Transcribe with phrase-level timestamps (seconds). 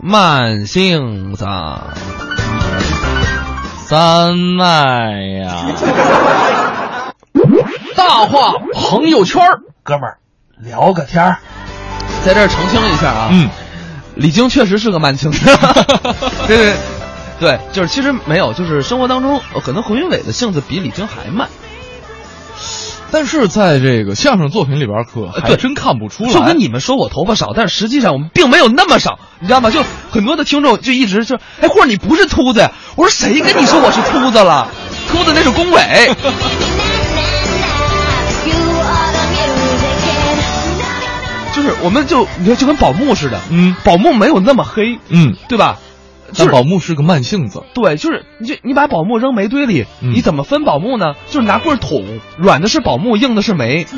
[0.00, 1.44] 慢性子，
[3.86, 4.64] 三麦
[5.42, 5.66] 呀。
[7.96, 10.18] 大话朋友圈儿，哥们儿
[10.58, 11.38] 聊个天儿，
[12.24, 13.48] 在这儿澄清一下啊，嗯，
[14.14, 15.44] 李菁确实是个慢性子，
[16.46, 16.76] 对对
[17.40, 21.48] 对，就是其实没有，就是生活当中呃可能何云伟的性子比李菁还慢，
[23.10, 26.32] 但是在这个相声作品里边，可还对真看不出来。
[26.32, 29.70] 就跟你们说我头发少，但是实际上我们并没有那么少，你知道吗？
[29.70, 32.70] 就很多的听众就一直说，哎，或者你不是秃子呀？
[32.96, 34.68] 我说谁跟你说我是秃子了？
[35.10, 35.80] 秃子那是龚伟。
[41.54, 45.78] 就是我们就你看就跟宝木似的，嗯宝木没有那么黑，嗯，对吧？
[46.32, 51.14] 就但宝木是个慢性子，对，就是你就你把宝木扔煤堆里，嗯你怎么分宝木呢？
[51.28, 53.86] 就是拿棍儿捅，软的是宝木，硬的是煤。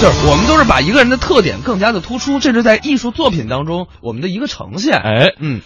[0.00, 4.98] 就是我们都是把一个人的特点更加的突出，这是在艺术作品当中我们的一个呈现。
[4.98, 5.60] 哎，嗯，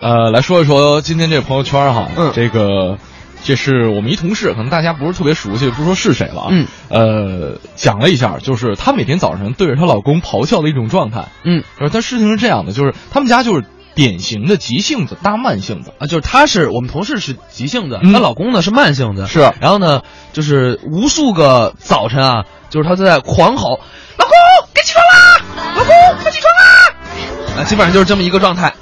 [0.00, 2.96] 呃，来说一说今天这个朋友圈哈，嗯这个
[3.44, 23.80] 这是我们一同事，可能大家不是特别熟悉，不说是谁了啊，嗯，呃，讲了一下，就是她每天早晨对着她老公咆哮的一种状态，嗯，呃，但事情是这样的，就是他们家就是典型的急性子搭慢性子，啊，就是她是我们同事是急性子，嗯她老公呢是慢性子，是然后呢，就是无数个早晨啊，就是她在狂吼
[24.18, 24.34] ：“老公，
[24.72, 25.74] 该起床啦！
[25.76, 28.72] 老公，快起床啦！”啊，基本上就是这么一个状态。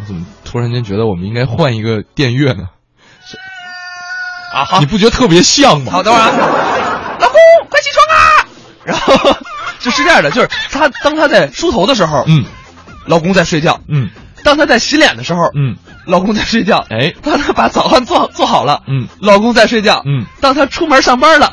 [0.00, 2.68] 我怎么突然间觉得我们应该换一个电乐呢？
[4.52, 4.80] 啊，好。
[4.80, 5.92] 你，不觉得特别像吗？
[5.92, 6.30] 好，等会儿啊，
[7.20, 7.36] 老公，
[7.68, 8.46] 快起床啊！
[8.84, 9.36] 然后
[9.78, 12.44] 就是这样的，就是她当她在梳头的时候，嗯。
[13.06, 14.08] 老公在睡觉；嗯。
[14.44, 15.76] 当她在洗脸的时候，嗯。
[16.06, 17.14] 老公在睡觉；哎。
[17.22, 19.06] 当她把早饭做做好了，嗯。
[19.20, 21.52] 老公在睡觉；嗯，当她出门上班了，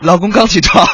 [0.00, 0.86] 老公刚起床，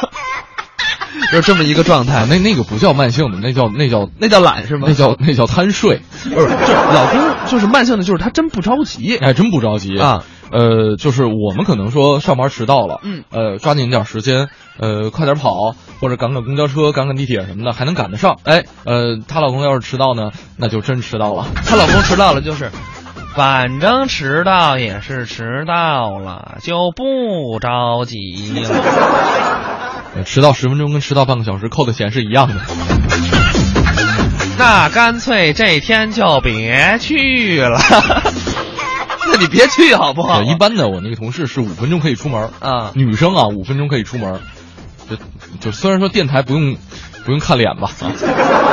[1.31, 2.15] 就是这么一个状态。
[2.19, 4.85] 啊，那那个不叫慢性的，那叫那叫那叫懒是吗？
[4.87, 9.17] 那叫那叫贪睡， 不是，就是老公就是慢性的，就是他真不着急。
[9.17, 10.23] 哎，真不着急啊。
[10.49, 14.47] 呃，就是我们可能说上班迟到了，嗯呃，抓紧点时间，
[14.79, 18.37] 呃，快点跑，或者赶赶公交车、赶赶地铁什么的，还能赶得上。
[18.43, 21.47] 哎，呃，她老公要是迟到呢，那就真迟到了。
[21.65, 22.71] 她老公迟到了，就是，
[23.37, 28.69] 反正迟到也是迟到了，就不着急了。
[30.15, 32.55] 呃 迟到十分钟跟迟到半个小时扣的钱是一样的。
[34.57, 37.77] 那干脆这天就别去了。
[39.31, 40.41] 那你别去好不好？
[40.41, 44.41] 一般的我那个同事是五分钟可以出门啊女生啊五分钟可以出门，
[45.07, 45.15] 就
[45.59, 46.75] 就虽然说电台不用
[47.23, 48.09] 不用看脸吧啊，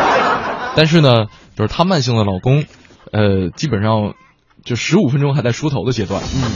[0.74, 2.64] 但是呢，就是她慢性的老公，
[3.12, 4.14] 呃，基本上
[4.64, 6.22] 就十五分钟还在梳头的阶段。
[6.22, 6.50] 嗯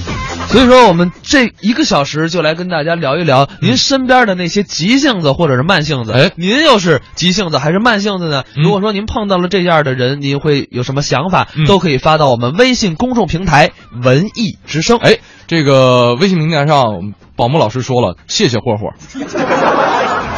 [0.49, 6.13] 所以说，我们这一个小时就来跟大家聊一聊您身边的那些急性子或者是慢性子。
[6.13, 8.45] 哎您又是急性子还是慢性子呢？
[8.57, 11.49] 嗯如果说您碰到了这样的人，您会有什么想法？
[11.55, 14.97] 嗯都可以发到我们微信公众平台“文艺之声”。
[15.05, 18.95] 哎，这个微信平台上，宝木老师说了，谢谢霍霍。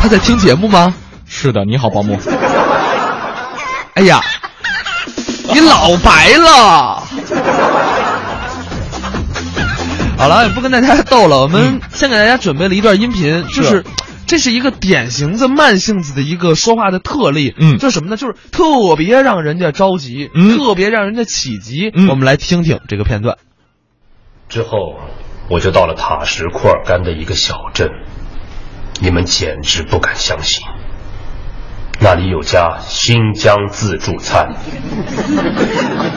[0.00, 0.92] 他在听节目吗？
[1.24, 2.18] 是的，你好，宝木。
[3.94, 4.20] 哎呀，
[5.52, 6.99] 你老白了。
[10.18, 13.84] 好了，也不跟大家逗了，我们先给大家准备了一段音频，就是。
[14.26, 18.16] 这是一个典型的慢性子的一个说话的特例，嗯就是什么呢？
[18.16, 21.90] 就是特别让人家着急，嗯特别让人家起急。
[21.92, 23.38] 嗯我们来听听这个片段。
[24.48, 25.00] 之后，
[25.48, 27.88] 我就到了塔什库尔干的一个小镇，
[29.00, 30.64] 你们简直不敢相信，
[32.02, 34.54] 那里有家新疆自助餐，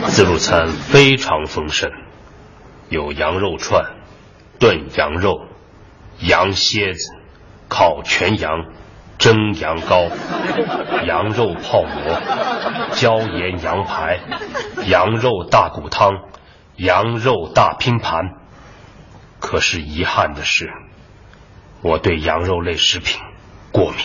[0.08, 1.92] 自助餐非常丰盛，
[2.88, 3.84] 有羊肉串、
[4.60, 5.46] 炖羊肉、
[6.20, 7.14] 羊蝎子、
[7.68, 8.66] 烤全羊、
[9.18, 10.10] 蒸羊羔、
[11.06, 12.22] 羊肉泡馍、
[12.92, 14.22] 椒盐羊排、
[14.86, 16.12] 羊肉大骨汤、
[16.78, 18.22] 羊肉大拼盘。
[19.42, 20.72] 可是遗憾的是，
[21.82, 23.20] 我对羊肉类食品
[23.74, 23.98] 过敏。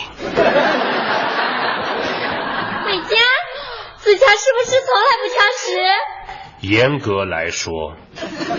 [2.85, 3.15] 美嘉，
[4.09, 5.77] 自强是不是从来不挑食？
[6.61, 7.93] 严格来说，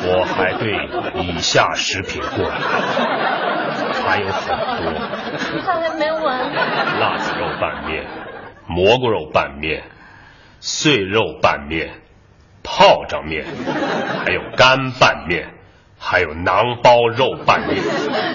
[0.06, 2.52] 我还对以下食品过敏，
[4.05, 6.55] 还有很多：看来没闻。
[7.00, 8.06] 辣子肉拌面、
[8.69, 9.82] 蘑菇肉拌面、
[10.61, 12.00] 碎肉拌面、
[12.62, 13.44] 泡仗面，
[14.25, 15.52] 还有干拌面，
[15.99, 17.82] 还有馕包肉拌面。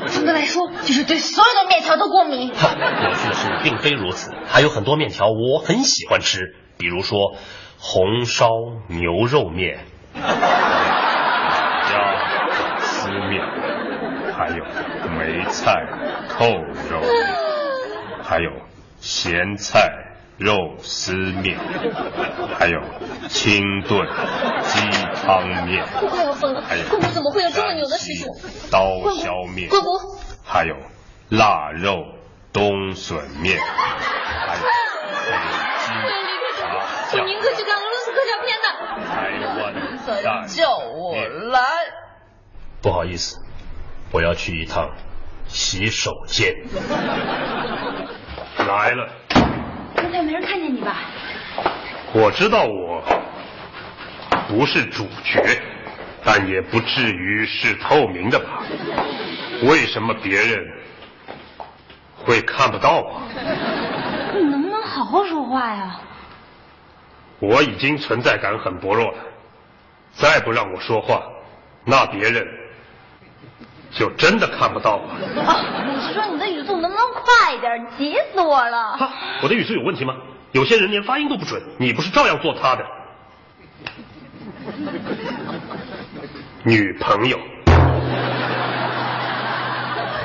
[0.08, 2.54] 总的来说，就是对所有的面条都过敏。
[2.54, 2.72] 哈，
[3.06, 7.36] 有趣的是，并非如此，还有很多面条我很喜欢吃，比如说
[7.78, 8.48] 红烧
[8.88, 9.80] 牛肉面、
[10.16, 10.24] 鸭
[12.80, 13.42] 丝面，
[14.36, 14.64] 还有
[15.18, 15.86] 梅菜
[16.30, 17.02] 扣肉，
[18.24, 18.52] 还有
[19.00, 19.90] 咸菜
[20.38, 21.58] 肉丝面，
[22.58, 22.82] 还有
[23.30, 24.08] 清炖
[24.64, 24.80] 鸡
[25.26, 26.84] 汤面，我快要疯了还有！
[26.84, 28.36] 怎么会有这么牛的师傅？
[28.70, 28.86] 刀
[29.16, 30.76] 削面，姑姑，还有
[31.30, 32.04] 腊肉
[32.52, 34.62] 冬笋面，还有
[37.10, 38.68] 请酱您可去看俄罗斯科幻片的。
[39.06, 39.14] 台
[39.62, 41.16] 湾蛋叫我
[41.52, 41.60] 来。
[42.82, 43.40] 不好意思，
[44.12, 44.90] 我要去一趟
[45.48, 46.54] 洗手间。
[48.68, 49.10] 来了，
[49.96, 50.98] 刚才没人看见你吧？
[52.14, 53.04] 我知道我
[54.48, 55.62] 不是主角，
[56.24, 58.64] 但也不至于是透明的吧？
[59.64, 60.66] 为什么别人
[62.26, 63.22] 会看不到我？
[64.34, 66.00] 你能不能好好说话呀？
[67.40, 69.18] 我已经存在感很薄弱了，
[70.14, 71.24] 再不让我说话，
[71.84, 72.48] 那别人
[73.92, 75.04] 就真的看不到了。
[75.46, 77.88] 啊，你是说你的语速能不能快一点？
[77.98, 78.98] 急死我了！
[78.98, 79.10] 哈，
[79.44, 80.16] 我的语速有问题吗？
[80.52, 82.86] 有些人连发音都不准，你不是照样做他的
[86.64, 87.38] 女朋友？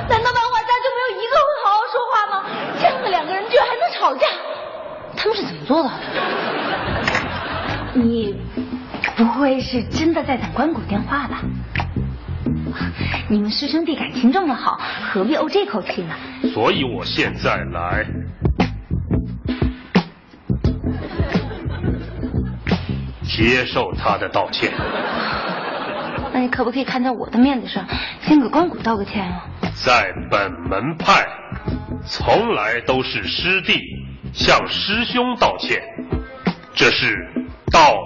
[0.09, 2.33] 难道漫画家就没有一个会好好说话吗？
[2.79, 4.25] 这样的两个人居然还能吵架，
[5.21, 5.95] 他们是怎么做到的？
[7.93, 8.35] 你
[9.15, 11.43] 不会是真的在等关谷电话吧？
[13.29, 14.81] 你们师兄弟感情这么好，
[15.13, 16.15] 何必怄这口气呢？
[16.51, 18.03] 所以我现在来
[23.23, 24.73] 接受他的道歉。
[26.33, 27.85] 那你可不可以看在我的面子上，
[28.23, 29.45] 先给关谷道个歉啊？
[29.75, 31.27] 在本门派，
[32.07, 33.79] 从来都是师弟
[34.33, 35.81] 向师兄道歉，
[36.73, 37.29] 这是
[37.71, 37.97] 道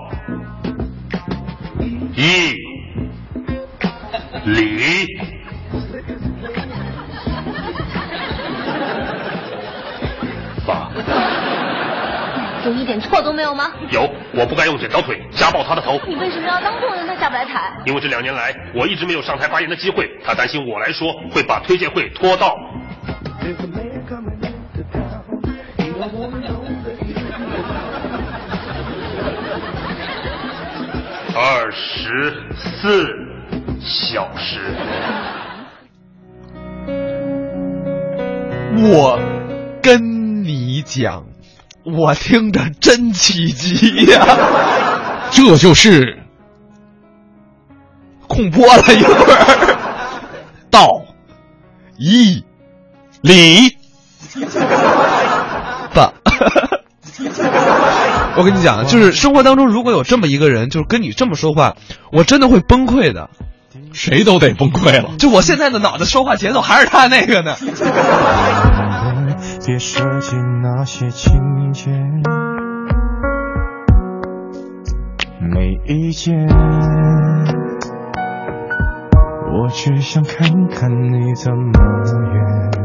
[2.15, 2.55] 义
[4.45, 5.07] 礼。
[10.65, 10.89] 法
[12.65, 13.71] 有一点错都没有吗？
[13.91, 17.71] 有，我不该用剪刀腿夹爆他的头，你为什么要当众让他下不来台？
[17.85, 22.57] 因为这两年来我一直没有上台发言的机会，他担心我来说会把推荐会拖到。
[31.37, 33.13] 二十四
[33.81, 34.73] 小时，
[38.77, 39.19] 我
[39.83, 41.25] 跟你讲，
[41.83, 44.25] 我听着真起鸡呀、
[45.29, 46.19] 这就是
[48.29, 49.77] 空播了一会儿。
[50.71, 51.03] 道
[51.97, 52.45] 义
[53.19, 53.75] 理。
[55.93, 56.13] 吧，
[58.37, 61.75] 我跟你讲，就是生活当中如果有这么一个人，就是跟你这么说话，
[62.11, 63.29] 我真的会崩溃的。
[63.93, 65.11] 谁都得崩溃了。
[65.17, 67.55] 就我现在的脑子说话节奏还是他那个呢。
[69.65, 71.33] 别设计那些情
[71.73, 71.89] 节，
[75.39, 76.35] 没意见。
[79.53, 81.71] 我只想看看你怎么
[82.33, 82.84] 演。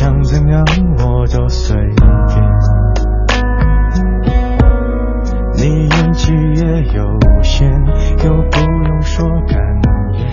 [0.00, 0.64] 想怎样
[0.96, 2.10] 我都随便。
[5.58, 6.62] 你演技也
[6.94, 7.70] 有限，
[8.24, 9.58] 又不用说感
[10.14, 10.32] 言。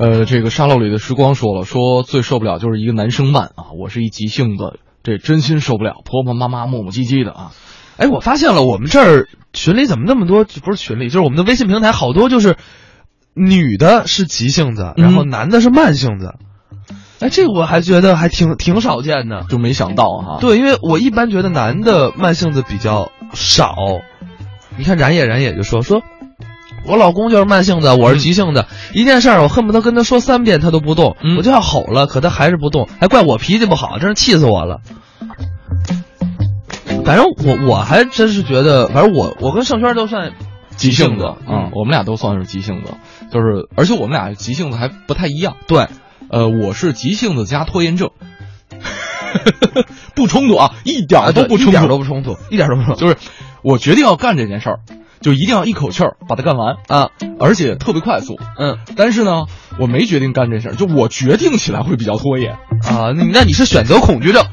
[0.00, 7.52] 呃，这个沙漏里的时光说了，说最受不了就是一个男生慢啊，我是一急性子，这真心受不了，婆婆妈妈磨磨唧唧的啊。
[7.98, 10.42] 哎，我发现了，我们这儿群里怎么那么多？
[10.42, 12.56] 不是群里，就是我们的微信平台，好多就是
[13.32, 16.34] 女的是急性子，然后男的是慢性子。
[17.20, 19.44] 哎，这个我还觉得还挺挺少见的。
[19.48, 23.74] 就没想到哈，对，因为我一般觉得男的慢性子比较少。
[24.76, 26.02] 你看冉野，冉野就说说，
[26.86, 28.66] 我老公就是慢性子，我是急性子。
[28.94, 34.80] 一件事儿我恨不得跟他说三遍他都不动，嗯我就要吼了，可他还是不动，还怪我脾气不好，真是气死我了。
[37.04, 40.34] 反正我我还真是觉得，反正我我跟盛轩都算
[40.76, 42.94] 急性子子啊、嗯我们俩都算是急性子，
[43.32, 45.56] 就是而且我们俩急性子还不太一样。
[45.66, 45.86] 对，
[46.30, 48.10] 呃，我是急性子加拖延症，
[50.14, 53.00] 不冲突啊，一点都不冲突，一点都不冲突，一点都不冲突。
[53.00, 53.16] 就是
[53.62, 54.80] 我决定要干这件事儿，
[55.20, 56.76] 就一定要一口气儿把它干完。
[56.88, 58.38] 啊，而且特别快速。
[58.58, 58.78] 嗯。
[58.96, 59.46] 但是呢，
[59.78, 62.54] 我没决定干这事儿，就我决定起来会比较拖延，
[62.84, 64.44] 啊，那你那你是选择恐惧症。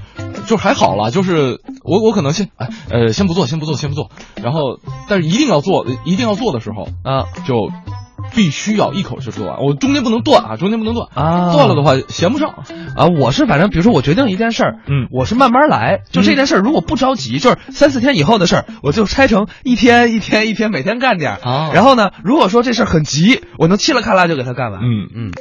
[0.45, 4.11] 就还好了，就是我我可能先哎呃先不做，先不做，先不做，
[4.43, 4.79] 然后
[5.09, 7.25] 但是一定要做，一定要做的时候啊。
[7.47, 7.71] 就
[8.35, 12.49] 必须要一口气说完，我中间不能断啊，中间不能断啊断了的话闲不上。
[12.95, 13.07] 啊？
[13.19, 21.39] 我是反正比如说我决定一件事儿，嗯我是慢慢来，就这件事儿如果不着急，就是三四天以后的事儿，我就拆成一天一天一天，每天干点儿。
[21.41, 24.81] 啊然后呢，如果说这事儿很急，我能嘁哩喀啦就给他干完。
[24.81, 25.31] 嗯嗯，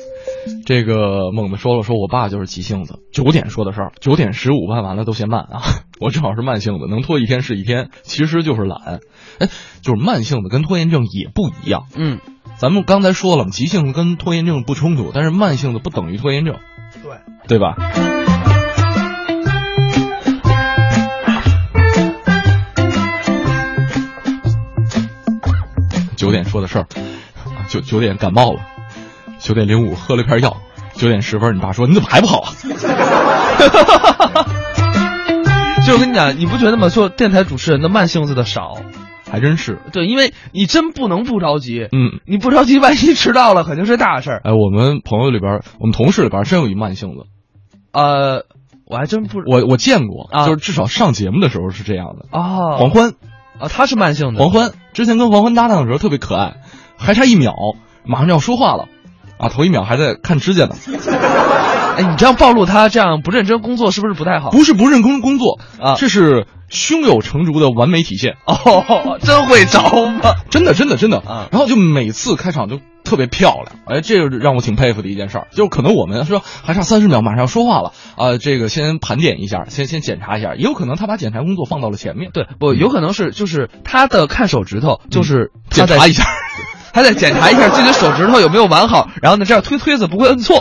[0.67, 5.63] 这个猛子说了，说我爸就是急性子，九点说的事儿，九点十五办完了都嫌慢啊。
[6.01, 9.01] 我正好是慢性子，能拖一天是一天，其实就是懒。
[9.39, 9.49] 哎，
[9.83, 11.85] 就是慢性子跟拖延症也不一样。
[11.97, 12.19] 嗯，
[12.57, 16.57] 咱们刚才说了嘛，急性子跟拖延症不冲突，但是慢性子不等于拖延症，
[17.03, 17.19] 对。
[17.47, 17.75] 对吧？
[26.17, 26.87] 九点说的事儿，
[27.45, 28.61] 啊九九点感冒了，
[29.41, 30.57] 九点零五喝了片药，
[30.95, 32.49] 九点十分，你爸说你怎么还不好啊？
[35.87, 36.89] 就我跟你讲，你不觉得吗？
[36.89, 38.79] 做电台主持人的慢性子的少，
[39.31, 39.79] 还真是。
[39.93, 41.89] 对，因为你真不能不着急。
[41.93, 44.41] 嗯，你不着急，万一迟到了，肯定是大事儿。
[44.45, 47.27] 哎，我们朋友里边，我们同事里边真有一慢性子，
[47.93, 48.45] 呃，
[48.87, 52.27] 我还真不我我见过，啊就是至少上节目的时候是这样的。
[52.31, 53.15] 哦，黄欢，
[53.59, 54.41] 啊，他是慢性的。
[54.41, 56.57] 黄欢之前跟黄欢搭档的时候特别可爱，
[56.97, 57.55] 还差一秒，
[58.05, 58.89] 马上就要说话了，
[59.39, 60.75] 啊，头一秒还在看指甲呢。
[61.97, 64.51] 哎，你这样暴露他这样不认真工作，是不是不太好？
[64.51, 68.35] 不是不认真工作啊这是胸有成竹的完美体现。
[68.47, 70.35] 哦，真会找吗？
[70.51, 75.47] 真的真的真的啊然后就每次开场就特别漂亮，哎，这个让我挺佩服的一件事儿。
[75.53, 86.25] 就可能我们说还差三十秒，马上要说话了啊、这个先盘点一下，先先检查一下，也有可能他把检查工作放到了前面，对，不，有可能是就是他的看手指头，就是检查一下。
[86.95, 90.59] 他在检查一下自己的手指头有没有完好，然后呢，这样推推子不会摁错。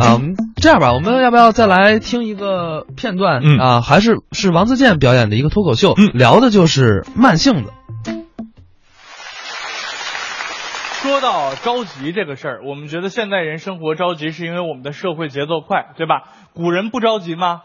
[0.00, 3.42] 啊，我们这样吧，我们要不要再来听一个片段？
[3.44, 7.72] 嗯啊，还是是王自健表演的一个脱口秀，嗯聊的就是慢性子。
[11.02, 16.22] 说到着急这个事儿，我们觉得现代人生活着急是因为我们的社会节奏快，对吧？
[16.54, 17.60] 古人不着急吗？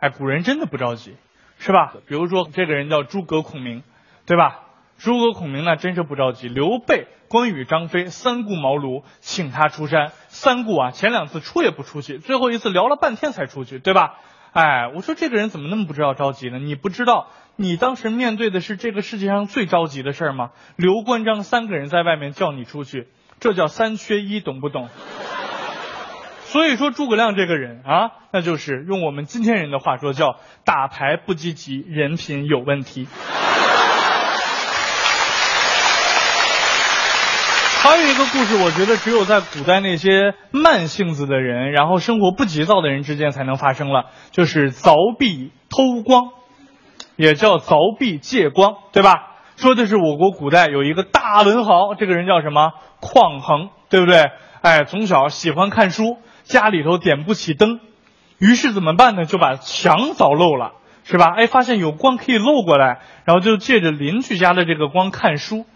[0.00, 1.14] 哎，古人真的不着急，
[1.58, 1.92] 是吧？
[2.08, 3.82] 比如说这个人叫诸葛孔明，
[4.24, 4.60] 对吧？
[4.98, 6.48] 诸葛孔明呢，真是不着急。
[6.48, 10.12] 刘备、关羽、张飞三顾茅庐，请他出山。
[10.28, 14.14] 三顾啊，前两次出也不出去，最后一次聊了半天才出去，对吧？
[14.52, 16.58] 哎，我说这个人怎么那么不知道着急呢？
[16.58, 20.50] 你不知道，你当时面对的是这个世界上最着急的事儿吗？
[20.76, 23.08] 刘关张三个人在外面叫你出去，
[23.40, 24.88] 这叫三缺一，懂不懂？
[26.44, 33.08] 所以说诸葛亮这个人啊，那就是用我们今天人的话说叫打牌不积极，人品有问题。
[37.84, 46.30] 还有一个故事，我觉得只有在古代那些慢性子的人，然后生活不急躁的人之间才能发生了，就是凿壁偷光，
[47.16, 49.34] 也叫凿壁借光，对吧？
[49.56, 52.72] 说的是我国古代有一个大文豪，这个人叫什么？
[53.00, 54.30] 匡衡，对不对？
[54.62, 57.80] 哎，从小喜欢看书，家里头点不起灯，
[58.38, 59.26] 于是怎么办呢？
[59.26, 60.72] 就把墙凿漏了，
[61.04, 61.34] 是吧？
[61.36, 65.66] 哎，发现有光可以漏过来，然后就借着邻居家的这个光看书。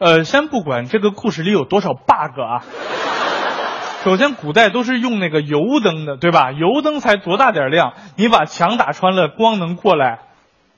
[0.00, 2.64] 呃，先不管这个故事里有多少 bug 啊，
[4.02, 6.52] 首先古代都是用那个油灯的，对吧？
[6.52, 10.20] 油灯才多大点亮，你把墙打穿了，光能过来，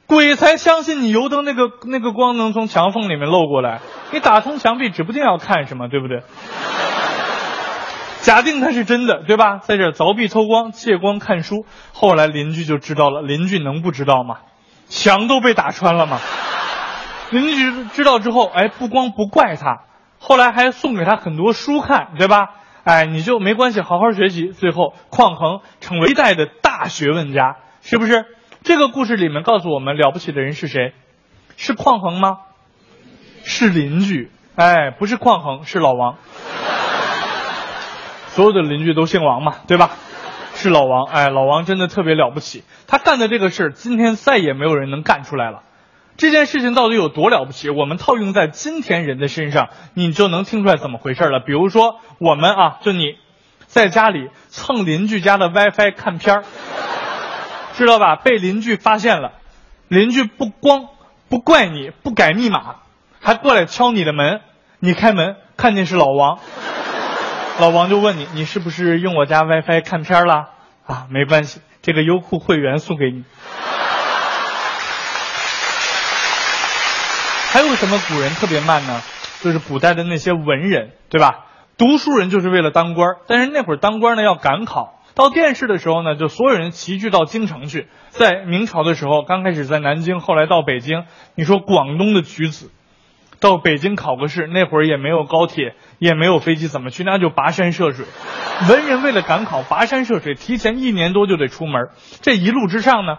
[0.09, 3.81] 鬼才相信你油灯那个那个光能从墙缝里面漏过来。
[4.11, 6.23] 你打通墙壁，指不定要看什么，对不对？
[8.23, 9.59] 假定它是真的，对吧？
[9.59, 13.23] 在这凿壁偷光，借光看书，后来邻居就知道了。
[13.23, 14.39] 邻居能不知道吗？
[14.89, 16.19] 墙都被打穿了吗？
[17.33, 19.85] 邻居知道之后，哎，不光不怪他，
[20.21, 22.51] 后来还送给他很多书看，对吧？
[22.85, 24.49] 哎，你就没关系，好好学习。
[24.49, 28.27] 最后，匡衡成为一代的大学问家，是不是？
[28.63, 30.93] 这个故事里面告诉我们，了不起的人是谁？
[31.57, 32.39] 是匡衡吗？
[33.45, 36.17] 是邻居，哎，不是匡衡，是老王。
[38.29, 39.91] 所有的邻居都姓王嘛，对吧？
[40.55, 45.63] 是老王，哎，老王真的特别了不起，他干的这个事儿，今天再也没有人能干出来了。
[46.17, 47.71] 这件事情到底有多了不起？
[47.71, 51.41] 我们套用在今天人的身上，你就能听出来怎么回事了。
[51.41, 53.17] 比如说，我们啊，就你
[53.67, 56.45] 在家里蹭邻居家的 WiFi 看片儿，
[57.75, 58.17] 知道吧？
[58.17, 59.33] 被邻居发现了，
[59.89, 60.89] 邻居不光
[61.29, 62.77] 不怪你不改密码，
[63.21, 64.41] 还过来敲你的门，
[64.79, 66.39] 你开门看见是老王，
[67.59, 70.51] 老王就问你，你是不是用我家 WiFi 看片了？
[70.87, 73.25] 啊，没关系，这个优酷会员送给你。
[77.73, 79.01] 为什么古人特别慢呢？
[79.41, 81.47] 就是古代的那些文人，对吧？
[81.79, 85.01] 读书人就是为了当官，但是那会儿当官呢要赶考。
[85.15, 87.89] 到殿试的时候呢，就所有人齐聚到京城去。
[88.11, 91.05] 在明朝的时候，刚开始在南京，后来到北京。
[91.35, 92.71] 你说广东的举子
[93.41, 97.05] 到北京考个试，那会儿也没有高铁，也没有飞机，怎么去？
[97.05, 98.05] 那就跋山涉水。
[98.69, 101.89] 文人为了赶考，跋山涉水，提前一年多就得出门。
[102.21, 103.17] 这一路之上呢，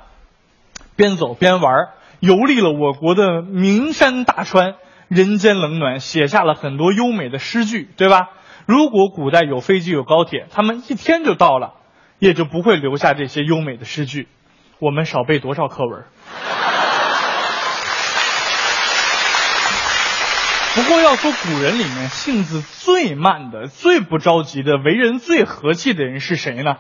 [0.96, 1.90] 边走边玩儿，
[2.24, 4.76] 游历了我国的名山大川，
[5.10, 8.30] 人间冷暖，写下了很多优美的诗句，对吧？
[8.66, 11.74] 如果古代有飞机有高铁，他们一天就到了，
[12.20, 14.30] 也就不会留下这些优美的诗句。
[14.80, 16.06] 我们少背多少课文？
[20.76, 26.78] 不过要说古人里面性子最慢的、最不着急的、为人最和气的人是谁呢？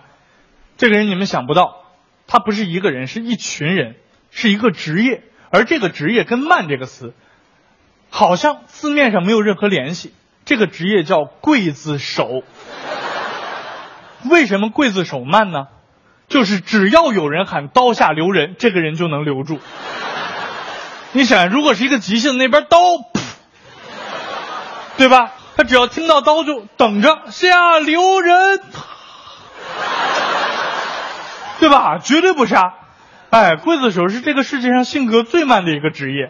[0.77, 1.83] 这个人你们想不到，
[2.27, 3.97] 他不是一个人，是一群人，
[4.31, 5.21] 是一个职业，
[5.53, 7.13] 而这个职业跟“慢”这个词，
[8.09, 10.11] 好像字面上没有任何联系。
[10.45, 12.41] 这个职业叫刽子手。
[14.31, 15.67] 为什么刽子手慢呢？
[16.27, 19.59] 就是只要有人喊刀下留人，这个人就能留住。
[21.11, 22.79] 你想，如果是一个急性那边刀，
[24.97, 25.33] 对吧？
[25.55, 28.59] 他只要听到刀就等着下留人，
[31.59, 31.99] 对吧？
[31.99, 32.73] 绝对不杀。
[33.33, 36.29] 哎，刽子手是这个世界上性格最慢的一个职业。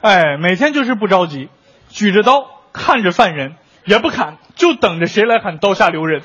[0.00, 1.48] 哎，每天就是不着急，
[1.90, 3.54] 举着刀看着犯人
[3.84, 6.22] 也不砍，就等着谁来喊刀下留人。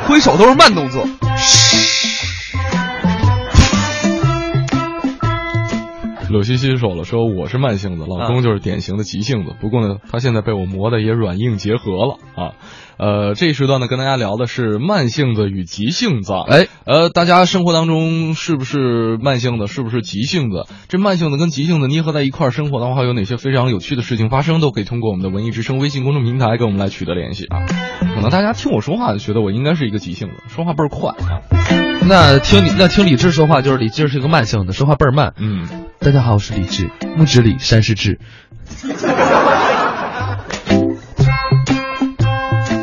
[0.08, 1.04] 挥手都是慢动作。
[6.32, 9.54] 柳西西说了，说我是慢性子，老公就是典型的急性子。
[9.60, 12.52] 不过呢，他现在被我磨的也软硬结合了啊。
[12.98, 16.34] 呃，这一时段呢，跟大家聊的是慢性子与急性子。
[16.48, 20.66] 哎，呃，大家生活当中是不是慢性子，是不是急性子？
[20.88, 24.62] 这慢性子跟急性子捏合在一块儿生活的话，有哪些非常有趣的事情发生？
[24.62, 27.66] 都可以通过我们的文艺之声微信公众平台跟我们来取得联系啊。
[28.16, 31.42] 可能大家听我说话就觉得我应该是一个急性子，说话倍儿快啊。
[32.08, 35.34] 那听你那听李志说话，就是李志是一个慢性子，说话倍儿慢。
[35.38, 35.68] 嗯，
[36.04, 38.20] 大家好，我是李志，木子李，山是志。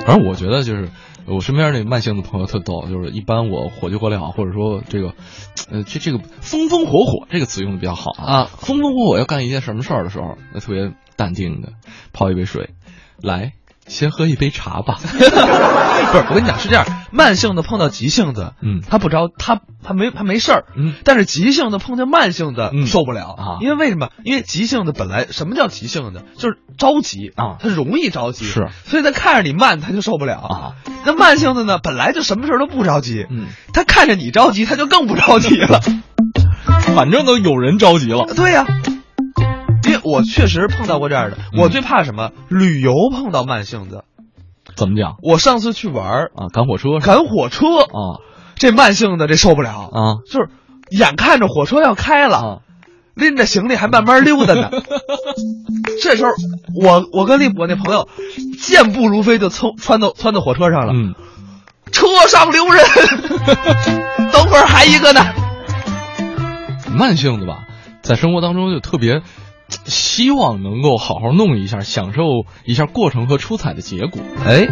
[0.06, 0.88] 反正我觉得就是
[1.26, 5.14] 我身边那慢性的朋友特逗，就是一般我火急火燎，或者说这个，
[5.68, 11.72] 呃，这这个风风火火这个词用的比较好啊风风火火要干一件什么事儿的时候，那特别淡定的
[12.12, 12.70] 泡一杯水，
[13.20, 13.52] 来，
[13.88, 14.98] 先喝一杯茶吧。
[15.02, 24.08] 不是，我跟你讲是这样，慢性的碰到急性子，嗯他不着，他他没他没事儿，嗯但是急性子碰见慢性子、嗯受不了啊因为为什么？
[24.24, 26.22] 因为急性子本来什么叫急性子？
[26.36, 30.72] 就是着急啊他容易着急，是，所以他看着你慢他就受不了啊。
[31.04, 35.80] 那慢性的呢，本来就什么事儿都不着急，嗯，他看着你着急，他就更不着急了。
[36.94, 38.26] 反正都有人着急了。
[38.34, 38.87] 对呀、因
[39.92, 42.30] 为我确实碰到过这样的，嗯我最怕什么？
[42.48, 44.04] 旅游碰到慢性子。
[44.76, 46.46] 怎么讲我上次去玩儿啊？
[46.52, 48.20] 赶火车赶火车啊
[48.54, 50.48] 这慢性子这受不了啊就是
[50.90, 52.58] 眼看着火车要开了，啊！
[53.14, 54.70] 拎着行李还慢慢溜达呢。
[56.02, 56.30] 这时候，
[56.80, 58.08] 我我跟那我那朋友
[58.60, 61.14] 健步如飞就蹭窜到窜到火车上了，嗯，
[61.90, 62.84] 车上留人，
[64.32, 65.20] 等会儿还一个呢。
[66.96, 67.64] 慢性子吧，
[68.02, 69.20] 在生活当中就特别
[69.86, 72.22] 希望能够好好弄一下，享受
[72.64, 74.22] 一下过程和出彩的结果。
[74.44, 74.66] 哎，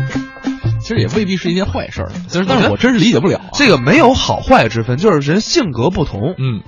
[0.80, 6.34] 其实也未必是一件坏事儿，就是但是我真是理解不了啊、这个没有好坏之分，就是人性格不同。
[6.38, 6.62] 嗯，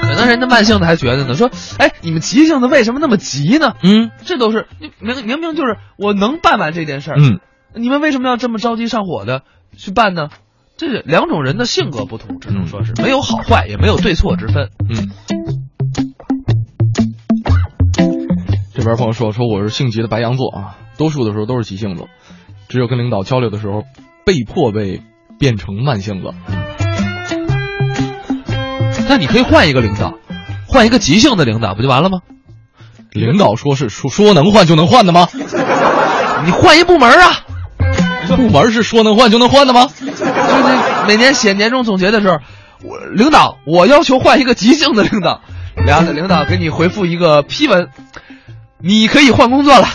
[0.00, 3.74] 可能人家慢性子还觉得呢，说，哎，你们急性子为什么那么急呢？
[3.82, 4.66] 嗯这都是
[5.00, 7.38] 明明就是我能办完这件事儿，嗯，
[7.74, 9.42] 你们为什么要这么着急上火的
[9.76, 10.28] 去办呢？
[10.76, 14.70] 这两种人的性格不同，只能说是没有好坏，也没有对错之分。
[14.88, 15.10] 嗯。
[18.82, 22.06] 这边朋友说说我是性急的白羊座啊，多数的时候都是急性子，
[22.68, 23.84] 只有跟领导交流的时候，
[24.26, 25.00] 被迫被
[25.38, 26.34] 变成慢性子。
[29.08, 30.14] 那你可以换一个领导，
[30.66, 32.22] 换一个急性的领导不就完了吗？
[33.12, 35.28] 领导说是说说能换就能换的吗？
[36.44, 37.46] 你换一部门啊！
[38.34, 39.86] 部门是说能换就能换的吗？
[40.00, 40.24] 就是
[41.06, 42.38] 每年写年终总结的时候，
[42.82, 45.40] 我领导我要求换一个急性的领导，
[45.86, 47.86] 然后，领导给你回复一个批文，
[48.84, 49.86] 你可以换工作了。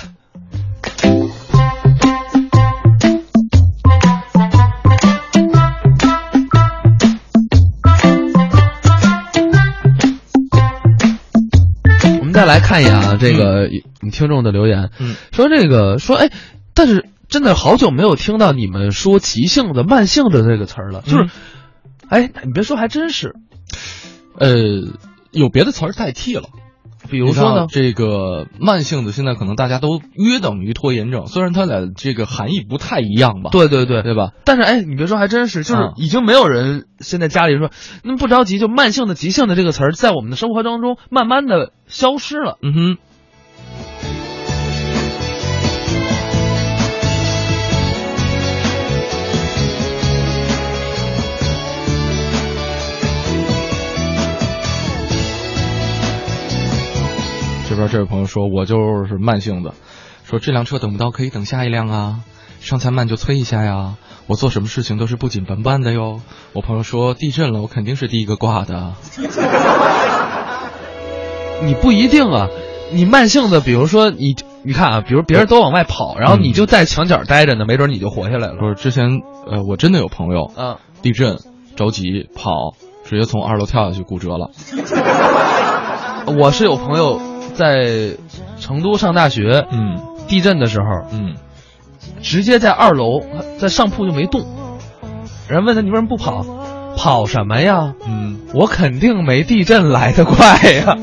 [12.19, 13.67] 我们再来看一眼啊，这个
[13.99, 16.31] 你听众的留言，嗯，说这个说哎，
[16.73, 21.29] 但是真的好久没有听到你们说急性的、慢性的这个词儿了，就是，
[22.07, 23.35] 哎，你别说，还真是，
[24.39, 24.49] 呃，
[25.31, 26.47] 有别的词儿代替了。
[27.09, 33.49] 比如说呢，这个慢性子现在可能大家都约等于拖延症，虽然它俩这个含义不太一样吧。
[33.51, 34.31] 对对对，对吧？
[34.43, 37.71] 但是哎，你别说，还真是，就是已经没有人现在家里说，
[38.03, 42.57] 那不着急，就慢性的、急性的这个词儿，在我们的生活当中慢慢的消失了。
[42.61, 42.97] 嗯哼。
[57.77, 59.73] 边这位朋友说，我就是慢性的，
[60.25, 62.19] 说这辆车等不到可以等下一辆啊，
[62.59, 63.95] 上菜慢就催一下呀。
[64.27, 66.19] 我做什么事情都是不紧不慢的哟。
[66.51, 68.95] 我朋友说地震了，我肯定是第一个挂的。
[71.63, 72.49] 你不一定啊，
[72.91, 78.55] 你慢性的，比如说你，你看啊，比如别人都往外跑，然后你就在墙角待着呢，没准你就活下来了。
[78.59, 81.37] 不是之前呃，我真的有朋友嗯，地震
[81.77, 84.51] 着急跑，直接从二楼跳下去骨折了。
[86.37, 87.36] 我是有朋友。
[87.57, 88.15] 在
[88.59, 91.35] 成都上大学，嗯，地震的时候，嗯，
[92.21, 93.21] 直接在二楼，
[93.57, 94.45] 在上铺就没动。
[95.49, 96.45] 人问他你为什么不跑？
[96.95, 97.93] 跑什么呀？
[98.07, 100.97] 嗯，我肯定没地震来的快呀。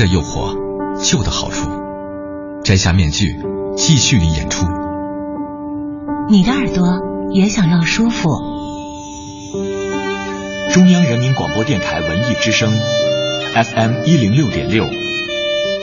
[0.00, 0.56] 新的诱惑，
[1.04, 1.68] 旧的好处。
[2.64, 3.36] 摘下面具，
[3.76, 4.64] 继续你演出。
[6.30, 6.98] 你的耳朵
[7.34, 8.30] 也想要舒服。
[10.72, 12.72] 中央人民广播电台文艺之声
[13.52, 14.86] ，FM 一零六点六，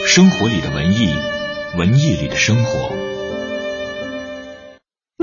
[0.07, 1.13] 生活里的文艺，
[1.77, 2.89] 文艺里的生活。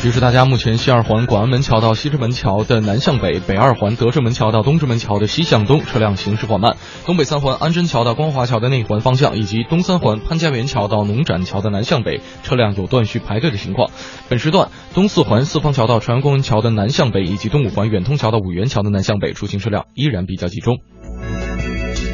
[0.00, 6.72] 提示大家，目前西二环广安门桥到西直门桥的南向北，北二环德胜门桥到东直门桥的西向东车辆行驶缓慢；
[7.06, 13.90] 东北三环安贞桥到光华桥的内环方向，以及东三环潘家园桥到农展桥的南向北车辆有断续排队的情况。
[14.28, 20.78] 本时段东四环四方桥到朝阳公园桥的南向北，以及东五环远通桥到五元桥的南向北出行车辆依然比较集中。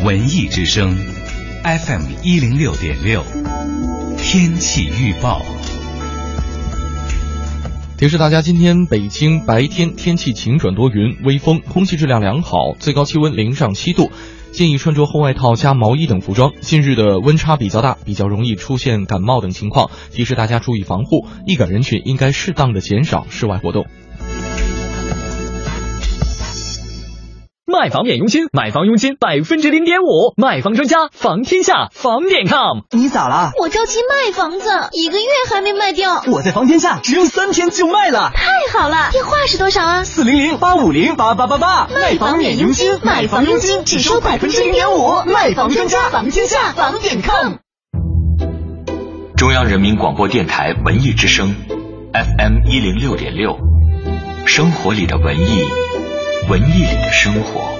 [0.05, 0.95] 文艺之声
[1.65, 3.23] ，FM 一零六点六，
[4.19, 5.41] 天气预报。
[7.99, 14.13] 提示大家，今天北京白天天气晴转多云，微风，空气质量良好，最高气温零上七度，
[14.53, 16.53] 建议穿着厚外套加毛衣等服装。
[16.61, 23.87] 近日的温差比较大，比较容易出现感冒等情况，提示大家注意防护，易感人群应该适当的减少室外活动。
[27.79, 32.81] 卖房免佣金，买房佣金百分之零点五，卖房专家房天下房点 com。
[32.91, 33.53] 你咋了？
[33.61, 36.25] 我着急卖房子，一个月还没卖掉。
[36.27, 39.11] 我在房天下只用三天就卖了，太好了！
[39.13, 40.03] 电话是多少啊？
[40.03, 41.87] 四零零八五零八八八八。
[41.87, 47.59] 卖房免佣金，买房佣金只收百分之零点五，卖房专家房天下房点 com。
[49.37, 51.55] 中央人民广播电台文艺之声
[52.13, 53.57] ，FM 一零六点六，
[54.47, 55.88] 生活里的文艺。
[56.49, 57.77] 文艺里的生活。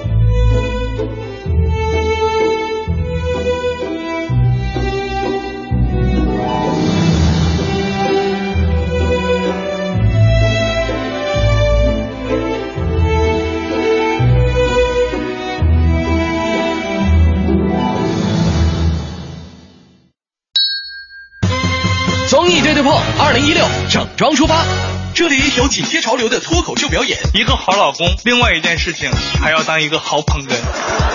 [22.27, 24.63] 综艺对对碰，二零一六整装出发。
[25.13, 30.53] 这里有紧贴潮流的脱口秀表演，一个好老公，另外一件事情还要当一个好捧哏。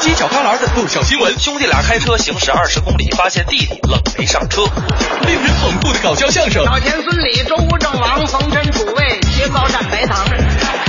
[0.00, 4.62] 犄角旮旯的爆笑新闻，兄弟俩开车行驶二十公里，发现弟弟冷没上车。
[5.26, 10.26] 令人捧腹的搞笑相声，老田孙李周吴郑王冯陈楚卫切糕蘸白糖，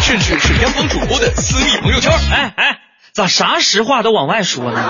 [0.01, 2.11] 甚至是央广主播的私密朋友圈。
[2.31, 2.79] 哎哎，
[3.13, 4.89] 咋啥实话都往外说呢？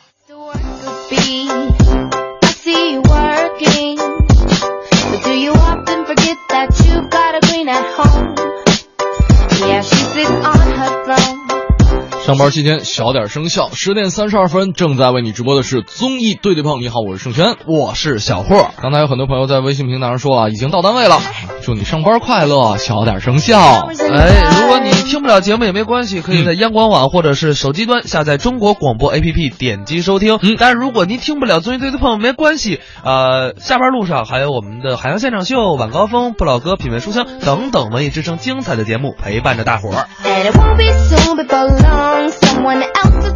[12.31, 13.71] 上班期间小点声效。
[13.73, 16.79] 十点三十二分，正在为你直播的是综艺对对碰。
[16.79, 18.69] 你好，我是盛轩，我是小霍。
[18.81, 21.19] 刚才有很多朋友在微信平台上说啊，已经到单位了，
[21.61, 23.59] 祝你上班快乐，小点声效。
[23.59, 30.39] 哎，如果你听不了节目也没关系，可以在央广网或者是手机端下载中国广播 APP，点击收听。
[30.41, 40.07] 嗯，但是如果您听不了综艺对对碰，没关系，呃，下班路上还有我们的海洋现场秀、晚高峰、不老歌、品味书香等等文艺之声精彩的节目陪伴着大伙儿。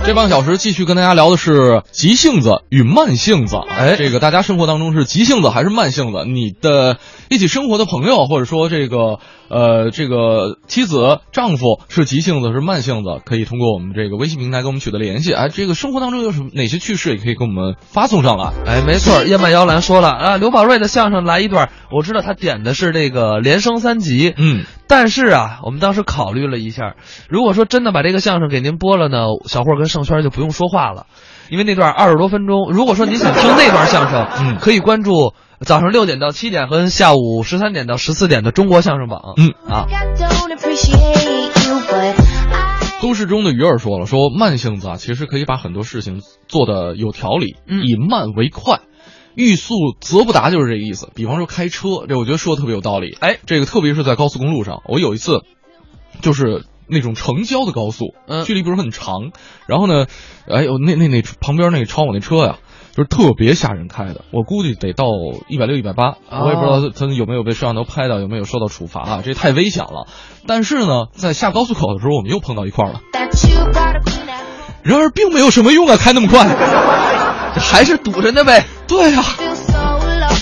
[0.05, 3.57] 这半个小时继续跟大家聊的是急性子与慢性子。
[3.67, 6.25] 哎，这个大家生活当中是急性子还是慢性子？
[6.27, 6.97] 你的
[7.29, 9.19] 一起生活的朋友，或者说这个
[9.49, 15.33] 呃这个妻子、丈夫是急性子是慢性子，可以通过我们这个微信平台跟我们取得联系。
[15.33, 18.51] 哎，这个生活当中有什么哪些趣事，也可以跟我们发送上来。
[18.65, 26.95] 哎，没错，叶曼摇篮说了啊，刘宝瑞的相声来一段，我知道他点的是这个连升三级，嗯，但是啊，我们当时考虑了一下，
[27.29, 31.05] 如果说真的把这个相声给您播了呢，小霍跟盛轩就不用说话了，
[31.49, 32.71] 因为那段二十多分钟。
[32.71, 39.85] 如果说您想听那段相声，嗯，可以关注早上六点到七点和下午十三点到十四点的中国相声榜，嗯啊。
[43.01, 48.79] 都市中的鱼儿说了，说慢性子啊，其实可以把很多事情做的有条理，以慢为快。
[49.35, 51.09] 欲速则不达就是这个意思。
[51.13, 53.17] 比方说开车，这我觉得说的特别有道理。
[53.19, 55.41] 哎，这个特别是在高速公路上，我有一次
[56.21, 59.31] 就是那种城郊的高速，嗯，距离不是很长，
[59.67, 60.05] 然后呢，
[60.49, 62.57] 哎呦，那那那旁边那个超我那车呀，
[62.95, 65.05] 就是特别吓人开的，我估计得到
[65.47, 69.21] 一百六一百八，我也不知道他有没有被摄像头拍到，有没有受到处罚啊？
[69.23, 70.07] 这太危险了。
[70.47, 73.01] 但是呢，在下高速口的时候，我们又碰到一块了。
[74.83, 76.45] 然而并没有什么用啊，开那么快，
[77.57, 78.65] 还是堵着呢呗。
[78.87, 79.19] 对呀、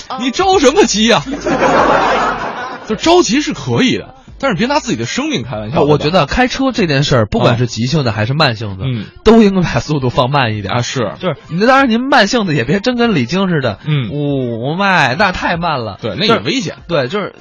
[0.08, 2.84] 啊，你着什么急呀、啊？
[2.86, 5.80] 就着急是可以的，但是别拿自己的生命开玩笑。
[5.80, 10.82] 我觉得开车这件事儿，不管是急性的还是慢性的，嗯，都应该把速度放慢一点啊。
[10.82, 16.76] 是，就是你当然您慢性的也别真跟李菁似的，嗯，五迈那太慢了，对，那也危险。
[16.86, 17.34] 对，就是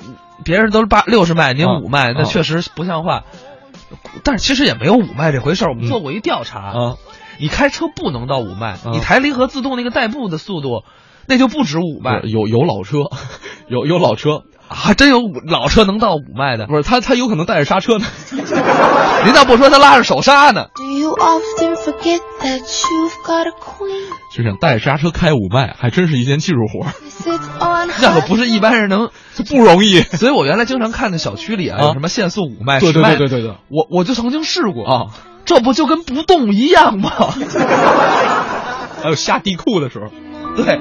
[0.46, 3.24] 别人都是八六十迈，您啊五迈，那确实不像话。
[4.24, 6.96] 但是其实也没有五迈这回事儿，我们做过一调查啊。
[7.38, 10.84] 你开车不能到五迈，你抬离合自动那个代步的速度，
[11.28, 12.22] 那就不止五迈。
[12.24, 13.00] 有有老车，
[13.68, 16.66] 有有老车，还真有老车能到五迈的。
[16.68, 18.06] 不是他，他有可能带着刹车呢。
[19.26, 20.68] 您咋不说他拉着手刹呢。
[24.36, 26.88] 就想带着刹车开五迈，还真是一件技术活
[28.02, 29.10] 那可 不是一般人能，
[29.50, 30.02] 不容易。
[30.02, 35.06] 所以我原来经常看那小区里啊，有什么限速五迈、对十迈，对对对对，我我就曾经试过啊。
[35.46, 37.12] 这不就跟不动一样吗？
[39.04, 40.08] 还有下地库的时候，
[40.56, 40.80] 对，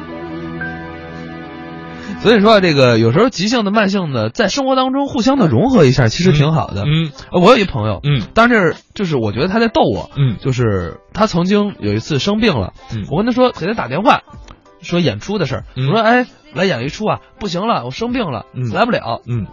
[2.23, 6.83] 所以说这个有时候急性的、慢性的，在生活当中互相的融合一下，其实挺好的。
[6.83, 14.21] 嗯，我有一朋友，嗯，但是就是我觉得他在逗我，嗯，就是他曾经有一次生病了，嗯，我跟他说给他打电话，
[14.83, 15.89] 说演出的事儿，嗯。
[15.89, 18.71] 我说哎来演一出啊，不行了，我生病了，嗯。
[18.71, 19.49] 来不了，嗯，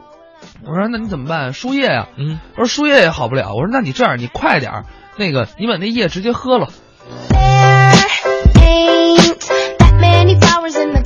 [0.63, 1.53] 我说那你怎么办？
[1.53, 4.85] 输液呀、嗯，我说输液也好不了，我说那你这样，你快点儿，
[5.17, 6.67] 那个你把那液直接喝了。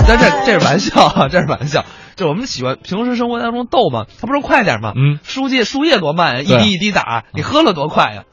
[0.07, 1.85] 但这这是玩笑啊，这是玩笑。
[2.15, 4.93] 就我们喜欢平时生活当中逗嘛，他不是快点吗？
[4.95, 8.23] 嗯，输液输液多慢呀，一滴一滴打，你喝了多快呀？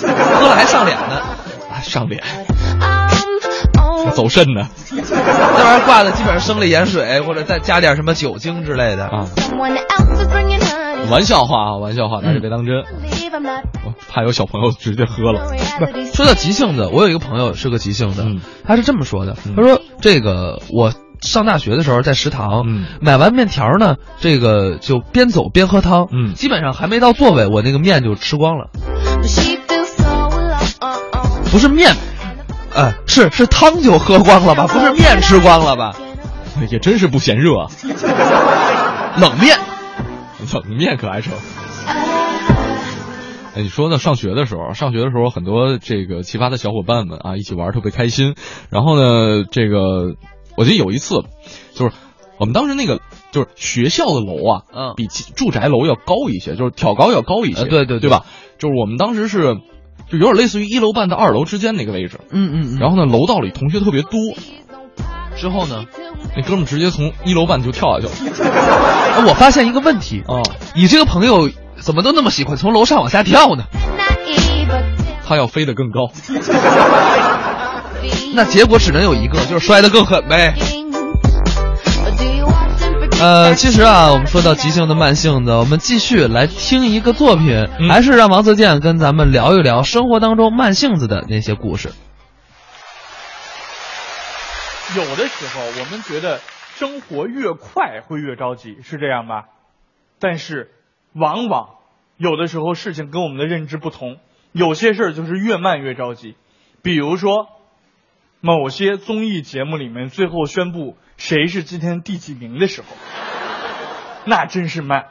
[0.00, 1.22] 喝了还上脸呢，
[1.70, 2.22] 啊上脸，
[4.14, 4.66] 走肾呢。
[4.90, 9.26] 那玩意儿挂的基本上生理盐水，或者再加点什么酒精之类的啊。
[11.10, 12.82] 玩笑话啊，玩笑话，大家别当真。
[13.84, 15.48] 我怕有小朋友直接喝了。
[15.78, 28.70] 不是说到急性子，我有一个朋友是个急性子，嗯他是这么说的，他说这个我上大学的时候在食堂、嗯买完面条呢，这个就边走边喝汤，嗯基本上还没到座位，我那个面就吃光了。
[31.50, 31.94] 不是面，
[32.74, 34.66] 哎，是是汤就喝光了吧？
[34.72, 35.94] 不是面吃光了吧？
[36.70, 37.68] 也真是不嫌热，啊
[39.18, 39.56] 冷面，
[40.52, 41.32] 冷面可爱成。
[43.54, 43.98] 哎，你说呢？
[43.98, 48.34] 上学的时候，上学的时候，很多这个奇葩的小伙伴们啊，一起玩特别开心。
[48.70, 50.14] 然后呢，这个
[50.58, 51.22] 我记得有一次，
[51.72, 51.94] 就是
[52.36, 58.24] 我们当时那个就是学校的楼啊，嗯比住宅楼要高一些，就是挑高要高一些，呃对对对对吧？
[58.58, 59.54] 就是我们当时是
[60.10, 62.18] 就有点类似于一楼半到二楼之间那个位置。
[62.30, 62.78] 嗯嗯嗯。
[62.80, 64.10] 然后呢，楼道里同学特别多，
[65.36, 65.84] 之后呢，
[66.36, 68.32] 那哥们儿直接从一楼半就跳下去了。
[69.14, 70.42] 哎我发现一个问题哦，
[70.74, 73.62] 你这个朋友怎么都那么喜欢从楼上往下跳呢？
[75.24, 76.10] 他要飞得更高。
[78.34, 80.54] 那结果只能有一个，就是摔得更狠呗。
[83.20, 91.90] 呃，其实啊，我们说到急性的、慢性的，我们继续来听一个作品，嗯还是让王自健跟咱们聊一聊生活当中慢性子的那些故事。
[94.96, 96.40] 有的时候我们觉得
[96.76, 99.46] 生活越快会越着急，是这样吧？
[100.20, 100.70] 但是
[101.12, 101.70] 往往
[102.16, 104.18] 有的时候事情跟我们的认知不同，
[104.52, 106.36] 有些事儿就是越慢越着急。
[106.82, 107.48] 比如说，
[108.40, 112.86] 某些综艺节目里面最后宣布谁是今天第几名的时候，
[114.24, 115.06] 那真是慢。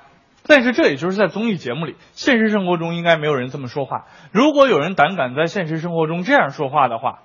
[0.50, 4.06] 但是这也就是在综艺节目里，现实生活中应该没有人这么说话。
[4.32, 7.20] 如果有人胆敢在现实生活中这样说话的话，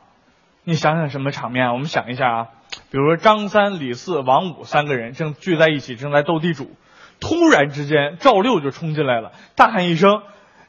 [0.65, 1.73] 你想想什么场面？
[1.73, 2.47] 我们想一下啊，
[2.91, 6.73] 比如说张三、李四、王五三个人正聚在一起，正在斗地主，
[7.21, 10.23] 突然之间赵六就冲进来了，大喊一声：“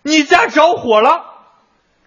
[0.03, 1.25] 你家着火了！”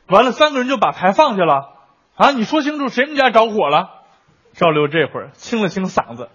[0.06, 1.75] 完了，三个人就把牌放下了。
[2.16, 3.90] 啊，你说清楚谁们家着火了？
[4.55, 6.31] 赵六这会儿清了清嗓子，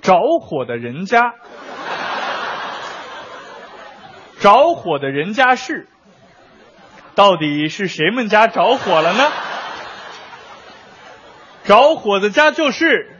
[0.00, 1.34] 着火的人家，
[4.38, 5.88] 着火的人家是，
[7.14, 9.30] 到底是谁们家着火了呢？
[11.64, 13.14] 着火的家就是，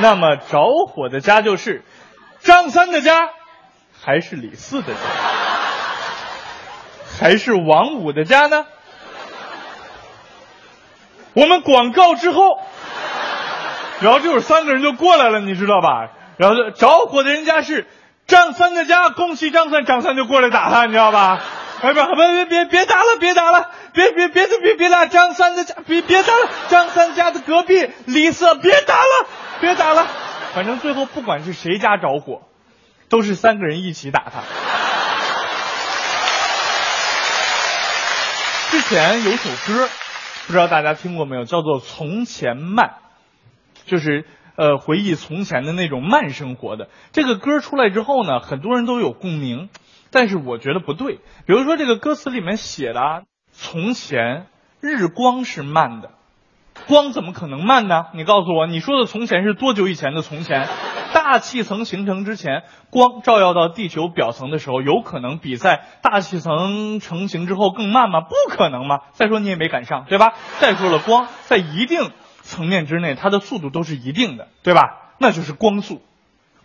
[0.00, 1.84] 那么着火的家就是
[2.40, 3.28] 张三的家，
[4.02, 5.00] 还是李四的家，
[7.20, 8.66] 还是王五的家呢？
[11.36, 12.58] 我们广告之后，
[14.00, 16.08] 然后这会儿三个人就过来了，你知道吧？
[16.38, 17.86] 然后就着火的人家是
[18.26, 21.38] 张三的家，恭喜张三，张三就过来打他，你知道吧？
[21.82, 29.26] 哎不别别别别打了，别打了，别别别别别打张三的家，别别打了，张三家的隔壁李四，别打了，
[29.60, 30.06] 别打了，
[30.54, 32.40] 反正最后不管是谁家着火，
[33.10, 34.40] 都是三个人一起打他。
[38.70, 39.88] 之前有首歌，
[40.46, 42.94] 不知道大家听过没有，叫做《从前慢》，
[43.90, 46.88] 就是呃回忆从前的那种慢生活的。
[47.10, 49.68] 这个歌出来之后呢，很多人都有共鸣，
[50.12, 51.16] 但是我觉得不对。
[51.46, 54.46] 比如说这个歌词里面写的啊，从前
[54.80, 56.12] 日光是慢的，
[56.86, 58.06] 光怎么可能慢呢？
[58.14, 60.68] 你告诉我，你说的从前是多久以前的从前？
[61.12, 68.20] 大气层形成之前，光照耀到地球表层的时候，有可能比在大气层成型之后更慢吗？
[68.20, 69.00] 不可能吗？
[69.12, 70.34] 再说你也没赶上，对吧？
[70.58, 72.10] 再说了，光在一定
[72.42, 75.12] 层面之内，它的速度都是一定的，对吧？
[75.18, 76.02] 那就是光速。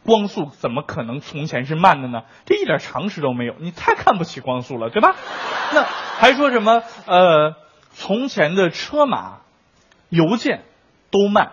[0.04, 2.24] 光速怎么可能从前是慢的呢？
[2.46, 5.16] 这一点常识都没有，你太看不起光速了，对吧？
[5.74, 7.56] 那还说什么呃，
[7.92, 9.42] 从前的车马、
[10.10, 10.64] 邮件
[11.12, 11.52] 都慢，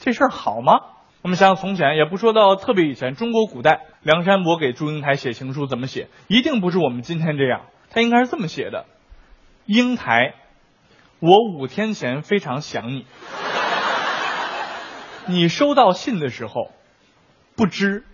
[0.00, 0.80] 这事儿好吗？
[1.22, 6.08] 我们想想从前，也不说到特别以前，中国古代梁山伯给祝英台写情书怎么写？
[6.26, 8.86] 一定不是我们今天这样，他应该是这么写的：
[9.64, 10.34] 英台，
[11.20, 13.06] 我五天前非常想你。
[15.26, 16.72] 你收到信的时候，
[17.54, 18.04] 不知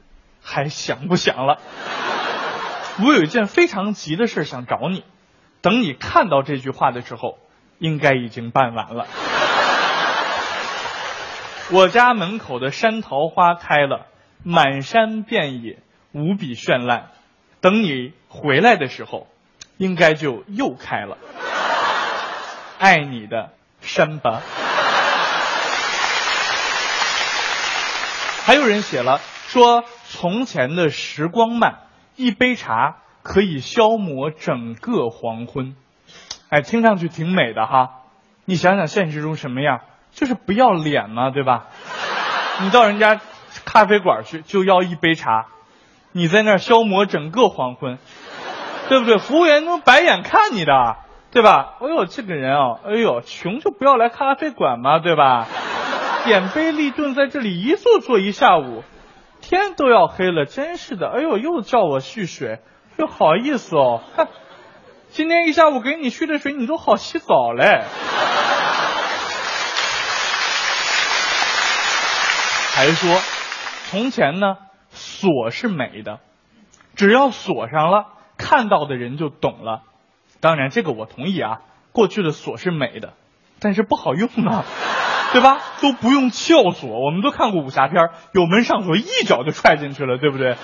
[0.43, 1.59] 还想不想了？
[3.03, 5.03] 我有一件非常急的事想找你，
[5.63, 7.39] 等你看到这句话的时候，
[7.79, 9.07] 应该已经办完了。
[11.71, 14.07] 我家门口的山桃花开了，
[14.43, 15.79] 满山遍野，
[16.13, 17.09] 无比绚烂。
[17.61, 19.27] 等你回来的时候，
[19.77, 21.19] 应该就又开了。
[22.79, 23.51] 爱你的
[23.83, 24.41] 山吧。
[28.47, 31.81] 还有人写了说，从前的时光慢，
[32.17, 35.77] 一杯茶可以消磨整个黄昏。
[36.49, 38.05] 哎，听上去挺美的哈。
[38.47, 39.81] 你想想现实中什么样？
[40.19, 41.67] 就是不要脸嘛，对吧？
[42.61, 43.21] 你到人家
[43.65, 45.47] 咖啡馆去，就要一杯茶，
[46.11, 47.99] 你在那儿消磨整个黄昏，
[48.89, 49.19] 对不对？
[49.19, 50.97] 服务员都白眼看你的，
[51.31, 51.75] 对吧？
[51.81, 55.47] 哎呦，这个人哦，哎呦，穷就不要来咖啡馆嘛，对吧？
[56.25, 58.83] 点杯立顿，在这里一坐坐一下午，
[59.41, 61.11] 天都要黑了，真是的。
[61.11, 62.59] 哎呦，又叫我续水，
[62.97, 64.03] 又好意思哦。
[65.11, 67.85] 今天一下午给你续的水，你都好洗澡嘞。
[72.79, 73.13] 还说，
[73.91, 74.57] 从前呢，
[74.91, 76.21] 锁是美的，
[76.95, 78.07] 只要锁上了，
[78.37, 79.83] 看到的人就懂了。
[80.39, 83.15] 当然，这个我同意啊，过去的锁是美的，
[83.59, 84.65] 但是不好用啊。
[85.35, 85.59] 对吧？
[85.83, 90.57] 都不用撬锁，我们都看过武侠片，有门上锁，一脚就踹进去了，对不对？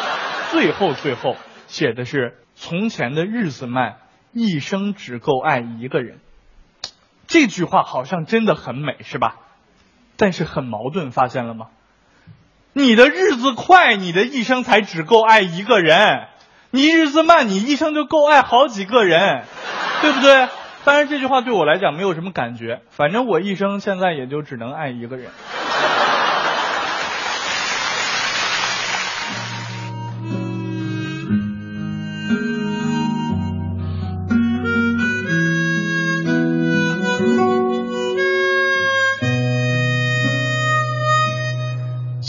[0.50, 3.98] 最后最后写的是从前的日子慢，
[4.32, 6.18] 一生只够爱一个人。
[7.26, 9.36] 这句话好像真的很美，是吧？
[10.18, 11.68] 但是很矛盾，发现了吗？
[12.74, 16.26] 你的日子快，你的一生才只够爱一个人；
[16.70, 19.44] 你日子慢，你一生就够爱好几个人，
[20.02, 20.48] 对不对？
[20.84, 22.82] 当然，这句话对我来讲没有什么感觉。
[22.90, 25.30] 反正我一生现在也就只能爱一个人。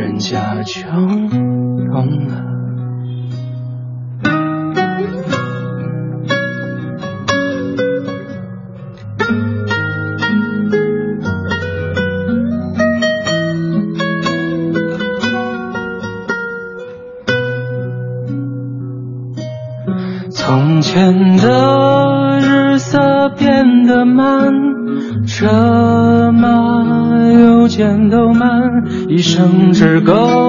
[0.00, 2.49] 人家就懂了。
[29.20, 30.39] 一生之歌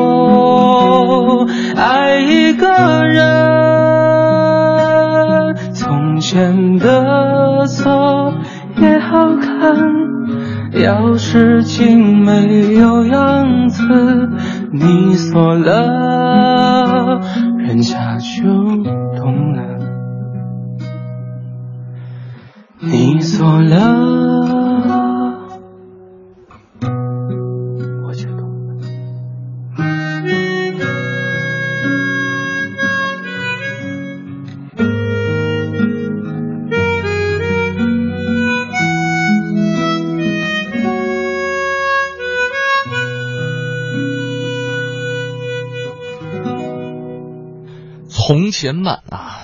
[48.31, 49.39] 从前慢啊。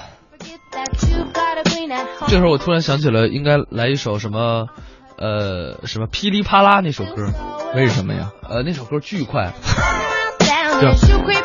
[2.28, 4.68] 这时候我突然想起了，应该来一首什么，
[5.18, 7.30] 呃，什么噼里啪啦那首歌，
[7.76, 8.30] 为什么呀？
[8.50, 9.52] 呃，那首歌巨快。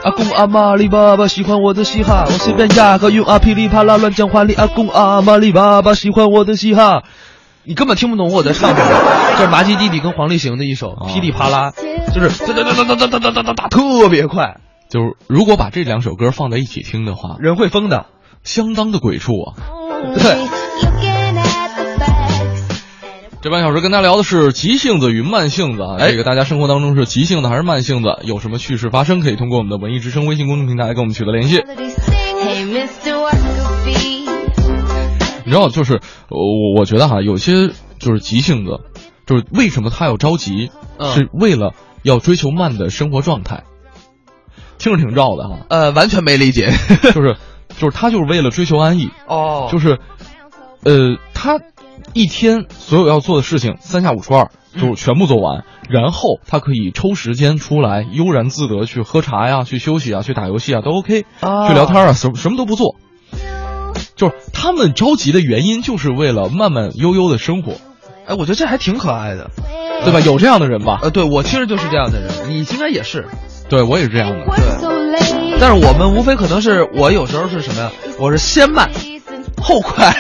[0.05, 4.55] 阿公阿妈里巴巴喜欢我的嘻哈，我随便压个用啊，噼里啪啦乱讲话里。
[4.55, 7.03] 阿公阿妈里巴巴喜欢我的嘻哈。
[7.65, 8.91] 你根本听不懂我在唱什么。
[9.37, 11.73] 这是麻吉弟弟跟黄立行的一首《噼里啪啦》，
[12.15, 14.59] 就是哒哒哒哒哒哒哒哒哒哒，特别快。
[14.93, 18.09] 就是如果把这两首歌放在一起听的话，人会疯的，
[18.43, 19.57] 相当的鬼畜啊。
[20.19, 20.37] 对。
[23.41, 28.19] 这半小时跟大家聊的是急性子与慢性子啊，这个大家生活当中是急性子还是慢性子？
[28.25, 31.63] 有什么趣事发生，可以通过我们的文艺之声微信公众平台跟我们取得联系。
[35.47, 38.81] 你知道，就是我我觉得哈，有些就是急性子，
[39.25, 40.71] 就是为什么他要着急，
[41.15, 41.73] 是为了
[42.03, 43.65] 要追求慢的生活状态。
[44.79, 46.71] 听着挺绕的哈，呃，完全没理解，
[47.13, 47.37] 就是
[47.79, 49.99] 就是他就是为了追求安逸哦，就是
[50.85, 51.61] 呃他。
[52.15, 62.97] 一天所有要做的事情，三下五除二就全部做完，然后他可以抽时间出来悠然自得去喝茶呀，去休息啊，去打游戏啊，都 OK，去聊天啊，什什么都不做。
[64.17, 67.75] 就是他们着急的原因，就是为了慢慢悠悠的生活。
[68.27, 69.51] 哎，我觉得这还挺可爱的，
[70.05, 70.21] 对吧？
[70.21, 70.99] 有这样的人吧？
[71.03, 73.29] 呃，对我其实就是这样的人，你应该也是。
[73.73, 74.37] 对我也是这样的。
[74.45, 75.59] 对。
[75.59, 77.91] 但是我们无非可能是我有时候是什么呀？
[78.19, 78.91] 我是先慢
[79.63, 80.15] 后快。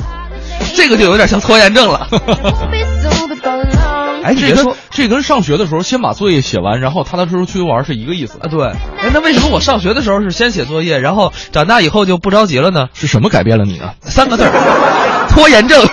[0.74, 2.08] 这个就有点像拖延症了。
[4.24, 8.48] 哎，你别说这跟上学的时候先把作业写完，然后踏踏实实出去玩是一个意思啊。
[8.48, 12.86] 对，哎，那为什么我上学的时候是先写作业，然后长大以后就不着急了呢？
[12.94, 13.90] 是什么改变了你呢？
[14.00, 14.52] 三个字儿，
[15.28, 15.86] 拖延症。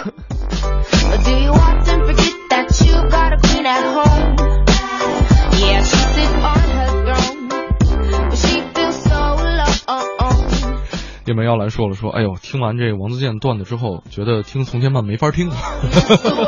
[11.26, 15.49] 叶梅要来说了说，哎呦，听完这王自健段子之后，觉得听从前慢没法听，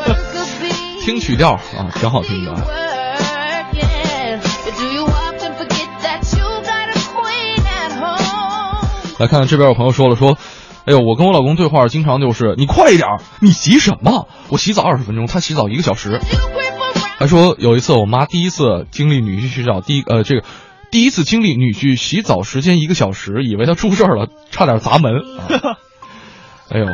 [1.04, 2.54] 听曲调啊，挺好听的。
[9.20, 10.38] 来看看这边有朋友说了说，
[10.86, 13.08] 哎呦，我跟我老公对话经常就是你快一点，
[13.42, 14.28] 你急什么？
[14.50, 16.22] 我洗澡二十分钟，他洗澡一个小时。
[17.18, 20.44] 还说有一次我妈第一次经历女婿洗澡，第一呃这个。
[20.90, 25.14] 第一次经历女婿洗澡时间一个小时，以为他出事了，差点砸门。
[26.70, 26.86] 哎呦！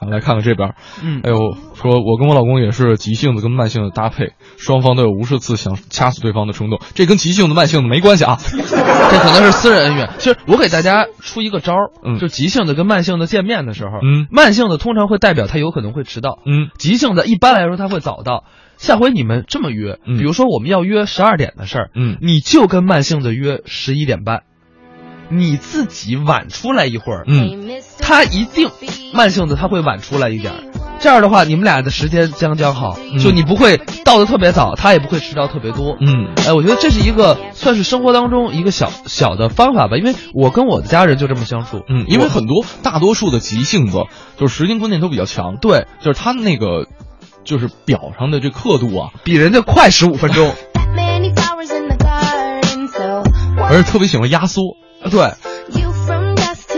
[0.00, 10.10] 来看看这边，嗯，哎呦，说我跟我老公也是急性子跟慢性子搭配，双方都有无数次想掐死对方的冲动，这跟急性子慢性子没关系啊， 这可能是私人恩怨。
[10.18, 18.44] 其实我给大家出一个招儿，嗯，就急性子跟慢性子见面的时候，嗯，慢性子通常会代表他有可能会迟到，嗯，急性子一般来说他会早到。
[18.78, 24.42] 下回你们这么约，比如说我们要约十二点的事儿，嗯，你就跟慢性子约十一点半，
[25.30, 28.70] 你自己晚出来一会儿，嗯，他一定
[29.12, 30.60] 慢性子他会晚出来一点儿，
[31.00, 44.04] 这样的话你们俩的时间将将好，就你不会到的特别早，他也不会迟到特别多，嗯，哎，我觉得这是一个算是生活当中一个小小的方法吧，因为我跟我的家人就这么相处，嗯，因为很多大多数的急性子
[44.36, 46.86] 就是时间观念都比较强，对，就是他那个。
[47.44, 50.52] 就是表上的这刻度啊，比人家快十五分钟，
[53.56, 54.62] 而且特别喜欢压缩。
[55.10, 55.32] 对，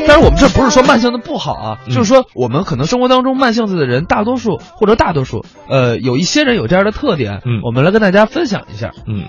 [0.06, 9.24] 但是我们这不是说慢性子不好啊，就是说我们可能生活当中慢性子的人，大多数或者大多数，呃，有一些人有这样的特点，嗯，我们来跟大家分享一下，嗯。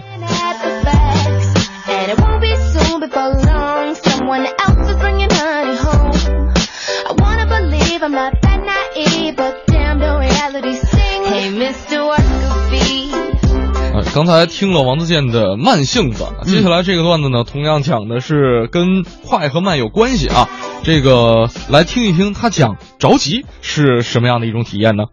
[14.00, 20.48] 啊，刚才听了王自健的慢性子，接下来这个段子呢，同样讲的是跟快和慢有关系啊。
[20.84, 25.06] 这个来听一听他讲着急是什么样的一种体验呢？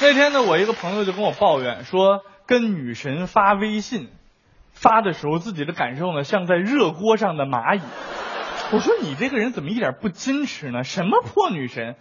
[0.00, 4.08] 那天呢，我一个朋友就跟我抱怨说，跟女神发微信，
[4.72, 7.80] 发的时候自己的感受呢，像在热锅上的蚂蚁。
[8.72, 10.82] 我说你这个人怎么一点不矜持呢？
[10.82, 11.96] 什么破女神？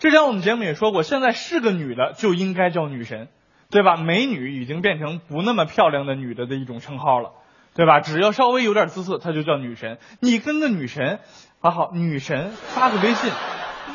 [0.00, 3.28] 之前我们节目也说过，现在是个女的就应该叫女神，
[3.70, 3.98] 对吧？
[3.98, 7.32] 美女已经变成不那么漂亮的女的的一种称号了，
[7.74, 8.00] 对吧？
[8.00, 9.98] 只要稍微有点姿色，她就叫女神。
[10.20, 11.18] 你跟个女神，
[11.60, 13.30] 啊好，女神发个微信，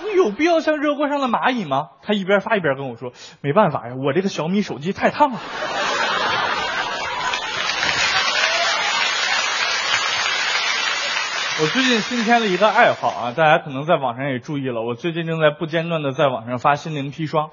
[0.03, 1.89] 你有必要像热锅上的蚂蚁吗？
[2.03, 5.39] 她一边发一边跟我说，没办法呀，我这个小米手机太烫了。
[11.57, 17.49] 我最近新添了一个爱好啊，大家可能在网上也注意了，我最近正在不间断的在网上发心灵砒霜，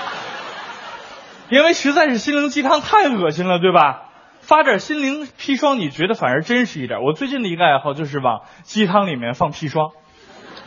[1.48, 4.02] 因为实在是心灵鸡汤太恶心了，对吧？
[4.40, 7.00] 发点心灵砒霜，你觉得反而真实一点。
[7.02, 9.92] 我最近的一个爱好就是往鸡汤里面放砒霜，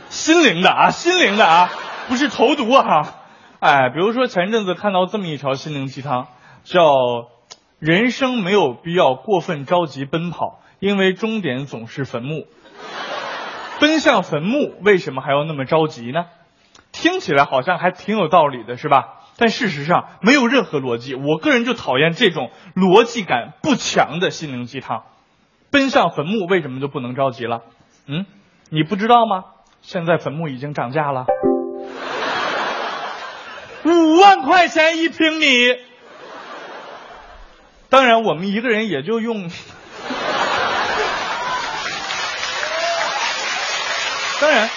[0.09, 1.69] 心灵的啊，心灵的啊，
[2.07, 3.17] 不是投毒啊。
[3.59, 6.25] 哎，比如说前阵子看到这么一条心灵鸡汤，
[6.63, 6.81] 叫
[7.77, 10.59] “人生没有必要过分着急奔跑”。
[10.79, 12.47] 因为终点总是坟墓，
[13.79, 16.25] 奔向坟墓为什么还要那么着急呢？
[16.91, 19.15] 听起来好像还挺有道理的，是吧？
[19.37, 21.15] 但事实上没有任何逻辑。
[21.15, 25.03] 我个人就讨厌这种逻辑感不强的心灵鸡汤。
[25.71, 27.61] 奔向坟墓为什么就不能着急了？
[28.07, 28.25] 嗯，
[28.69, 29.43] 你不知道吗？
[29.81, 31.25] 现在坟墓已经涨价了，
[33.85, 35.45] 五万块钱一平米。
[37.89, 39.49] 当然，我们一个人也就用。
[44.41, 44.69] 当然，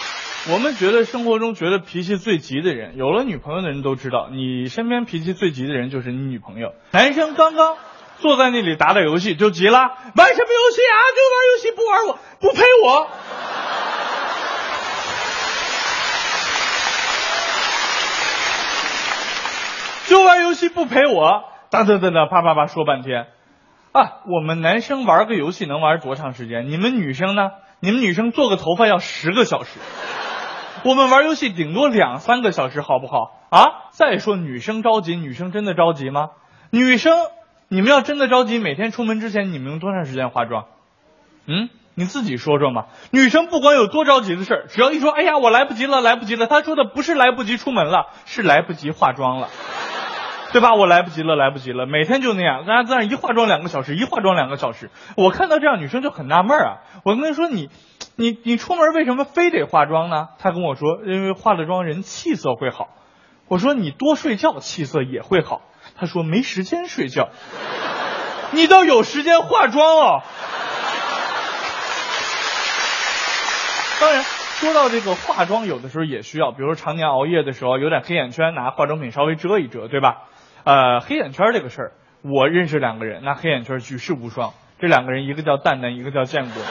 [0.52, 6.74] 我们觉得生活中觉得脾气最急的人，有了女朋友的人都知道，你身边脾气最急的人就是你女朋友。
[6.90, 7.76] 男生刚刚
[8.18, 9.88] 坐在那里打打游戏就急了，玩
[10.34, 10.98] 什么游戏啊？
[11.14, 13.08] 就玩游戏不玩我，不陪我。
[20.08, 23.28] 就玩游戏不陪我，哒哒哒哒，啪啪啪说半天，
[23.92, 26.68] 啊，我们男生玩个游戏能玩多长时间？
[26.68, 27.50] 你们女生呢？
[27.84, 29.80] 你们女生做个头发要十个小时，
[30.86, 33.32] 我们玩游戏顶多两三个小时，好不好？
[33.50, 33.90] 啊！
[33.90, 36.30] 再说女生着急，女生真的着急吗？
[36.70, 37.18] 女生，
[37.66, 40.66] 你们要真的着急，每天出门之前你们用多长时间化妆？
[41.46, 42.84] 嗯，你自己说说嘛。
[43.10, 46.46] 女生不管有多着急的事，只要一说，哎呀，我来不及了，来不及了。
[46.46, 49.48] 她说的不是来不及出门了，是来不及化妆了。
[50.52, 50.74] 对吧？
[50.74, 51.86] 我来不及了，来不及了。
[51.86, 54.90] 每天就那样，大家在那一化妆两个小时，一化妆两个小时。
[55.16, 56.78] 我看到这样女生就很纳闷啊。
[57.04, 57.70] 我跟她说：“你，
[58.16, 62.88] 你，你出门为什么非得化妆呢？”她跟我说：“因为化了妆人气色会好。”
[63.48, 65.62] 我说：“你多睡觉气色也会好。”
[65.98, 67.30] 她说：“没时间睡觉。”
[68.52, 70.22] 你倒有时间化妆哦。
[74.00, 80.24] 当然，说到这个化妆，有的时候也需要，比如说常年熬夜的时候，有点黑眼圈，拿化妆品稍微遮一遮，对吧？
[80.64, 81.92] 呃，黑眼圈这个事儿，
[82.22, 84.52] 我认识两个人，那黑眼圈举世无双。
[84.78, 86.62] 这两个人，一个叫蛋蛋，一个叫建国。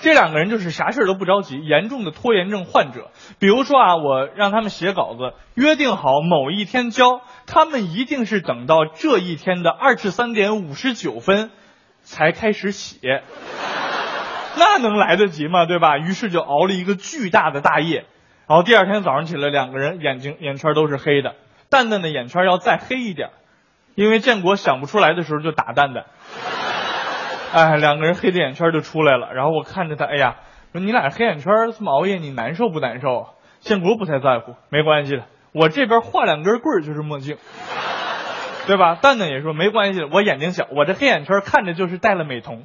[0.00, 3.10] 这两个人就是啥事都不着急，严重的拖延症患者。
[3.38, 11.50] 比如说啊，我让他们写稿子，约定好某一天交，他们一定是等到这一天的二十三点五十九分
[12.02, 13.22] 才开始写。
[14.56, 15.66] 那能来得及吗？
[15.66, 15.98] 对吧？
[15.98, 18.04] 于是就熬了一个巨大的大夜，
[18.48, 21.34] 然后第二天早上起来，两个人眼睛眼圈都是黑的。
[21.72, 23.30] 蛋蛋的眼圈要再黑一点，
[23.94, 26.04] 因为建国想不出来的时候就打蛋蛋。
[27.54, 29.32] 哎，两个人黑的眼圈就出来了。
[29.32, 30.36] 然后我看着他，哎呀，
[30.72, 33.28] 说你俩黑眼圈这么熬夜，你难受不难受？
[33.60, 37.38] 建国不太在乎，没关系的，我这边画两根棍就是墨镜，
[38.66, 38.96] 对吧？
[38.96, 42.64] 蛋蛋也说没关系，我眼睛小，我这黑眼圈看着就是戴了美瞳。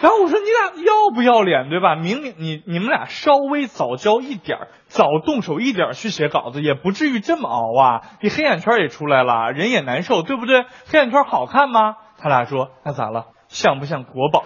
[0.00, 1.94] 然后我说你俩要不要脸，对吧？
[1.94, 8.00] 明明你你们俩稍微早交一点早动手一点去写稿子，也不至于这么熬啊！
[8.22, 10.64] 你黑眼圈也出来了，人也难受，对不对？
[10.86, 11.96] 黑眼圈好看吗？
[12.18, 13.26] 他俩说那咋了？
[13.48, 14.44] 像不像国宝？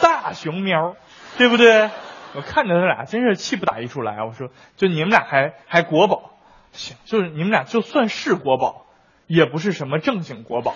[0.00, 0.94] 大熊喵，
[1.36, 1.90] 对不对？
[2.34, 4.24] 我看着他俩真是气不打一处来。
[4.24, 6.30] 我说就你们俩还还国宝，
[6.72, 8.86] 行，就是你们俩就算是国宝，
[9.26, 10.74] 也不是什么正经国宝，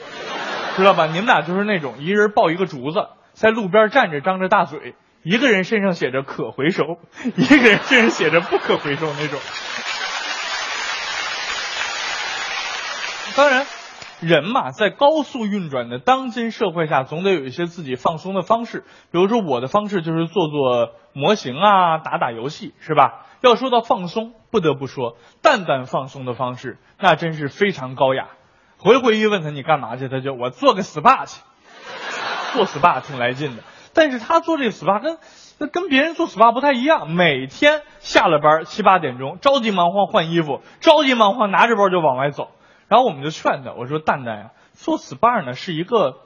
[0.76, 1.06] 知道吧？
[1.06, 3.08] 你们俩就是那种一人抱一个竹子。
[3.36, 6.98] 在路边站着，张着大嘴，一个人身上写着可回收，
[7.36, 9.38] 一个人身上写着不可回收那种。
[13.36, 13.66] 当然，
[14.20, 18.84] 人嘛，在高速运转的当今社会下，总得有一些自己放松的方式。
[19.12, 23.26] 比如说，我的方式就是做做模型啊，打打游戏，是吧？
[23.42, 28.28] 要说到放松，不得不说，蛋蛋放松的方式那真是非常高雅。
[28.78, 31.42] 回回一问他你干嘛去，他就我做个 SPA 去。
[32.56, 33.62] 做 SPA 挺来劲的，
[33.94, 35.00] 但是他做这个 SPA
[35.58, 37.10] 跟跟别人做 SPA 不太一样。
[37.10, 42.50] 每天下了班七八点钟，着急忙慌换衣服，着急忙慌拿着包就往外走。
[42.88, 46.18] 然后我们就劝他，我说蛋蛋呀，做 SPA 呢是一个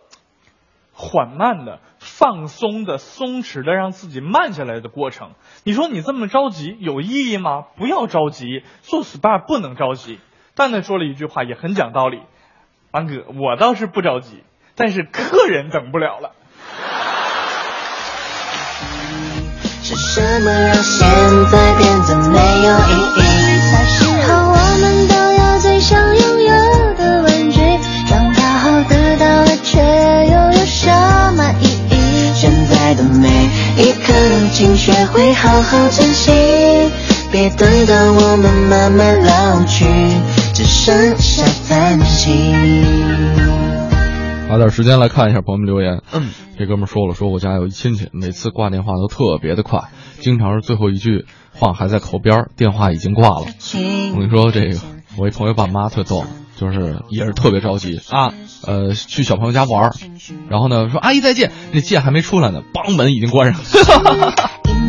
[0.92, 5.30] 缓慢的、放松的、松弛的，让自己慢下来的过程。
[5.64, 7.64] 你说你这么着急有意义吗？
[7.76, 10.18] 不要着急，做 SPA 不能着急。
[10.54, 12.20] 蛋蛋说了一句话也很讲道理，
[12.90, 14.42] 安哥，我倒是不着急。
[14.80, 16.30] 但是客人等不了了。
[19.82, 21.06] 是什么让现
[21.52, 23.20] 在变得没有意义？
[23.72, 27.60] 那时候我们都有最想拥有的玩具，
[28.08, 30.88] 长大后得到了却又有什
[31.36, 32.32] 么意义？
[32.34, 33.28] 现在的每
[33.76, 34.14] 一刻，
[34.50, 36.32] 请学会好好珍惜，
[37.30, 39.84] 别等到我们慢慢老去，
[40.54, 43.69] 只剩下叹息。
[44.50, 46.02] 花点时间来看一下朋友们留言。
[46.12, 53.46] 嗯，这哥们说了，说我家有一亲戚，每次挂电话都特别的快，经常是最后一句话还在口边，电话已经挂了。
[54.12, 54.80] 我跟你说，这个
[55.16, 56.24] 我一朋友爸妈特逗，
[56.56, 58.34] 就是也是特别着急啊，
[58.66, 59.92] 呃，去小朋友家玩儿，
[60.48, 64.34] 然后呢说阿姨再见，那剑还没出来呢，梆门已经关上了。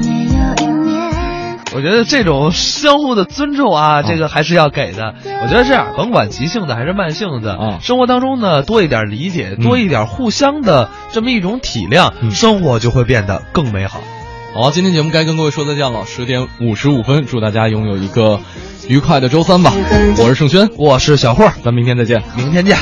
[1.74, 5.16] 我觉得这种相互的尊重啊，这个还是要给的。
[5.44, 14.02] 我觉得这样，甭管急性子还是慢性子，啊，生活当中呢多一点理解，多一点互相的这么一种体谅，生活就会变得更美好。
[14.54, 18.42] 好，今天节目该跟各位说再见了，十点五十五分，祝大家拥有一个
[18.90, 19.72] 愉快的周三吧。
[20.18, 22.78] 我是盛轩，我是小霍，咱明天再见，明天见。